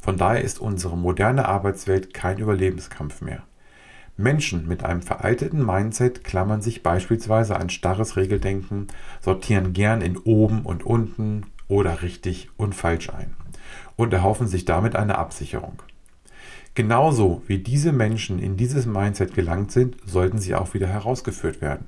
Von 0.00 0.18
daher 0.18 0.42
ist 0.42 0.60
unsere 0.60 0.96
moderne 0.96 1.48
Arbeitswelt 1.48 2.14
kein 2.14 2.38
Überlebenskampf 2.38 3.22
mehr. 3.22 3.42
Menschen 4.16 4.68
mit 4.68 4.84
einem 4.84 5.02
veralteten 5.02 5.66
Mindset 5.66 6.22
klammern 6.22 6.62
sich 6.62 6.84
beispielsweise 6.84 7.56
an 7.56 7.70
starres 7.70 8.16
Regeldenken, 8.16 8.86
sortieren 9.20 9.72
gern 9.72 10.00
in 10.00 10.16
oben 10.16 10.62
und 10.62 10.86
unten 10.86 11.46
oder 11.66 12.02
richtig 12.02 12.50
und 12.56 12.76
falsch 12.76 13.10
ein 13.10 13.34
und 13.96 14.12
erhoffen 14.12 14.46
sich 14.46 14.64
damit 14.64 14.96
eine 14.96 15.18
Absicherung. 15.18 15.82
Genauso 16.74 17.42
wie 17.46 17.58
diese 17.58 17.92
Menschen 17.92 18.40
in 18.40 18.56
dieses 18.56 18.84
Mindset 18.84 19.34
gelangt 19.34 19.70
sind, 19.70 19.96
sollten 20.04 20.38
sie 20.38 20.54
auch 20.54 20.74
wieder 20.74 20.88
herausgeführt 20.88 21.60
werden, 21.60 21.86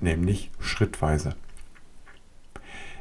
nämlich 0.00 0.50
schrittweise. 0.60 1.34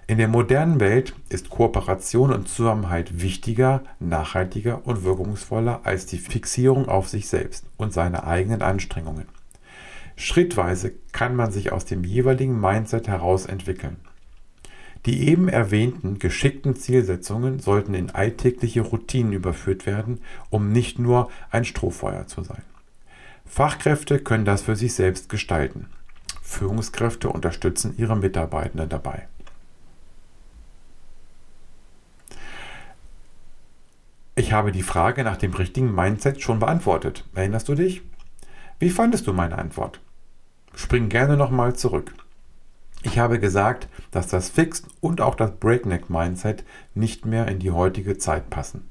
In 0.10 0.18
der 0.18 0.30
modernen 0.30 0.80
Welt 0.80 1.14
ist 1.28 1.49
Kooperation 1.49 2.32
und 2.32 2.47
Zusammenhalt 2.47 3.22
wichtiger, 3.22 3.84
nachhaltiger 3.99 4.88
und 4.88 5.03
wirkungsvoller 5.03 5.82
als 5.84 6.05
die 6.05 6.18
Fixierung 6.18 6.88
auf 6.88 7.10
sich 7.10 7.28
selbst 7.28 7.66
und 7.76 7.91
seine 7.93 8.24
eigenen 8.24 8.62
Anstrengungen. 8.62 9.28
Schrittweise 10.16 10.93
kann 11.12 11.36
man 11.36 11.51
sich 11.51 11.74
aus 11.74 11.86
dem 11.86 12.03
jeweiligen 12.03 12.60
Mindset 12.60 13.10
heraus 13.10 13.45
entwickeln. 13.45 13.97
Die 15.08 15.30
eben 15.30 15.47
erwähnten 15.47 16.20
geschickten 16.20 16.76
Zielsetzungen 16.76 17.60
sollten 17.60 17.93
in 17.93 18.12
alltägliche 18.12 18.82
Routinen 18.82 19.32
überführt 19.32 19.86
werden, 19.86 20.20
um 20.49 20.74
nicht 20.74 20.99
nur 20.99 21.32
ein 21.49 21.64
Strohfeuer 21.64 22.28
zu 22.28 22.43
sein. 22.43 22.62
Fachkräfte 23.45 24.20
können 24.20 24.43
das 24.43 24.64
für 24.64 24.76
sich 24.76 24.93
selbst 24.93 25.30
gestalten. 25.30 25.86
Führungskräfte 26.41 27.30
unterstützen 27.30 27.93
ihre 27.97 28.18
Mitarbeitenden 28.18 28.89
dabei. 28.89 29.30
Ich 34.36 34.51
habe 34.51 34.74
die 34.74 34.84
Frage 34.84 35.24
nach 35.24 35.38
dem 35.38 35.53
richtigen 35.53 35.95
Mindset 35.95 36.41
schon 36.41 36.60
beantwortet. 36.60 37.24
Erinnerst 37.34 37.70
du 37.70 37.76
dich? 37.76 38.01
Wie 38.78 38.89
fandest 38.89 39.26
du 39.26 39.32
meine 39.32 39.58
Antwort? 39.58 40.01
Spring 40.76 41.08
gerne 41.08 41.38
nochmal 41.38 41.78
zurück. 41.78 42.14
Ich 43.08 43.20
habe 43.20 43.39
gesagt, 43.39 43.88
dass 44.12 44.28
das 44.28 44.49
Fixed 44.49 44.86
und 44.99 45.22
auch 45.22 45.36
das 45.36 45.51
Breakneck 45.51 46.10
Mindset 46.10 46.66
nicht 46.93 47.26
mehr 47.26 47.47
in 47.47 47.58
die 47.58 47.72
heutige 47.72 48.18
Zeit 48.18 48.49
passen. 48.49 48.89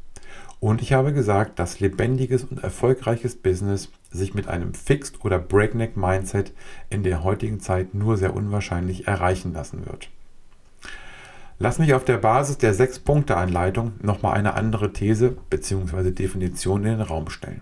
Und 0.59 0.81
ich 0.81 0.95
habe 0.95 1.13
gesagt, 1.13 1.59
dass 1.59 1.81
lebendiges 1.81 2.43
und 2.43 2.65
erfolgreiches 2.65 3.37
Business 3.37 3.93
sich 4.11 4.33
mit 4.33 4.49
einem 4.49 4.73
Fixed 4.73 5.23
oder 5.23 5.39
Breakneck 5.39 5.99
Mindset 5.99 6.55
in 6.89 7.03
der 7.03 7.25
heutigen 7.25 7.61
Zeit 7.61 7.93
nur 7.93 8.17
sehr 8.17 8.35
unwahrscheinlich 8.35 9.07
erreichen 9.07 9.53
lassen 9.53 9.85
wird. 9.85 10.09
Lass 11.59 11.79
mich 11.79 11.93
auf 11.93 12.05
der 12.05 12.17
Basis 12.17 12.57
der 12.57 12.73
sechs 12.73 12.99
Punkte 12.99 13.37
Anleitung 13.37 13.93
nochmal 14.01 14.33
eine 14.39 14.55
andere 14.55 14.95
These 14.95 15.37
bzw. 15.51 16.11
Definition 16.11 16.85
in 16.85 16.99
den 16.99 17.01
Raum 17.03 17.29
stellen. 17.29 17.61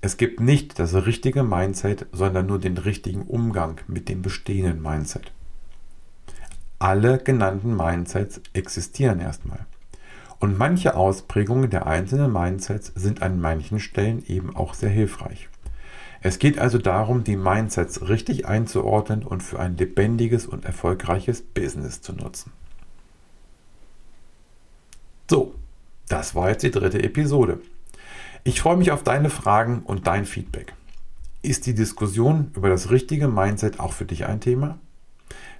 Es 0.00 0.16
gibt 0.16 0.40
nicht 0.40 0.80
das 0.80 0.92
richtige 1.06 1.44
Mindset, 1.44 2.06
sondern 2.10 2.46
nur 2.46 2.58
den 2.58 2.78
richtigen 2.78 3.22
Umgang 3.22 3.80
mit 3.86 4.08
dem 4.08 4.22
bestehenden 4.22 4.82
Mindset. 4.82 5.32
Alle 6.78 7.18
genannten 7.18 7.76
Mindsets 7.76 8.40
existieren 8.52 9.20
erstmal. 9.20 9.66
Und 10.38 10.56
manche 10.56 10.94
Ausprägungen 10.94 11.70
der 11.70 11.86
einzelnen 11.86 12.32
Mindsets 12.32 12.92
sind 12.94 13.22
an 13.22 13.40
manchen 13.40 13.80
Stellen 13.80 14.24
eben 14.26 14.54
auch 14.54 14.74
sehr 14.74 14.90
hilfreich. 14.90 15.48
Es 16.20 16.38
geht 16.38 16.58
also 16.58 16.78
darum, 16.78 17.24
die 17.24 17.36
Mindsets 17.36 18.08
richtig 18.08 18.46
einzuordnen 18.46 19.24
und 19.24 19.42
für 19.42 19.58
ein 19.58 19.76
lebendiges 19.76 20.46
und 20.46 20.64
erfolgreiches 20.64 21.42
Business 21.42 22.00
zu 22.00 22.12
nutzen. 22.12 22.52
So, 25.30 25.54
das 26.08 26.34
war 26.34 26.50
jetzt 26.50 26.62
die 26.62 26.70
dritte 26.70 27.02
Episode. 27.02 27.60
Ich 28.44 28.60
freue 28.60 28.76
mich 28.76 28.92
auf 28.92 29.02
deine 29.02 29.30
Fragen 29.30 29.82
und 29.84 30.06
dein 30.06 30.24
Feedback. 30.24 30.74
Ist 31.42 31.66
die 31.66 31.74
Diskussion 31.74 32.50
über 32.54 32.68
das 32.68 32.90
richtige 32.90 33.28
Mindset 33.28 33.78
auch 33.78 33.92
für 33.92 34.04
dich 34.04 34.26
ein 34.26 34.40
Thema? 34.40 34.78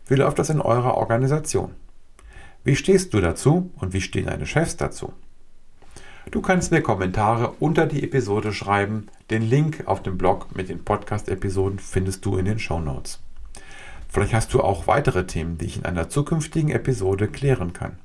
Wie 0.09 0.15
läuft 0.15 0.39
das 0.39 0.49
in 0.49 0.63
eurer 0.63 0.97
Organisation? 0.97 1.73
Wie 2.65 2.77
stehst 2.77 3.13
du 3.13 3.21
dazu 3.21 3.71
und 3.77 3.93
wie 3.93 4.01
stehen 4.01 4.27
deine 4.27 4.47
Chefs 4.47 4.77
dazu? 4.77 5.13
Du 6.31 6.41
kannst 6.41 6.73
mir 6.73 6.83
Kommentare 6.83 7.53
unter 7.61 7.87
die 7.87 8.03
Episode 8.03 8.53
schreiben. 8.53 9.09
Den 9.31 9.43
Link 9.43 9.83
auf 9.87 10.03
dem 10.03 10.19
Blog 10.19 10.55
mit 10.57 10.71
den 10.71 10.83
Podcast-Episoden 10.83 11.79
findest 11.79 12.25
du 12.25 12.37
in 12.37 12.47
den 12.47 12.59
Show 12.59 12.81
Notes. 12.81 13.21
Vielleicht 14.09 14.33
hast 14.33 14.55
du 14.55 14.63
auch 14.63 14.87
weitere 14.87 15.27
Themen, 15.27 15.59
die 15.59 15.67
ich 15.67 15.77
in 15.77 15.85
einer 15.85 16.09
zukünftigen 16.09 16.71
Episode 16.71 17.29
klären 17.29 17.75
kann. 17.75 17.99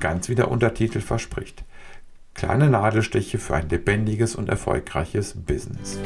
Ganz 0.00 0.30
wie 0.30 0.34
der 0.34 0.50
Untertitel 0.50 1.00
verspricht. 1.00 1.64
Kleine 2.32 2.68
Nadelstiche 2.68 3.38
für 3.38 3.54
ein 3.54 3.68
lebendiges 3.68 4.34
und 4.34 4.48
erfolgreiches 4.48 5.34
Business. 5.34 5.98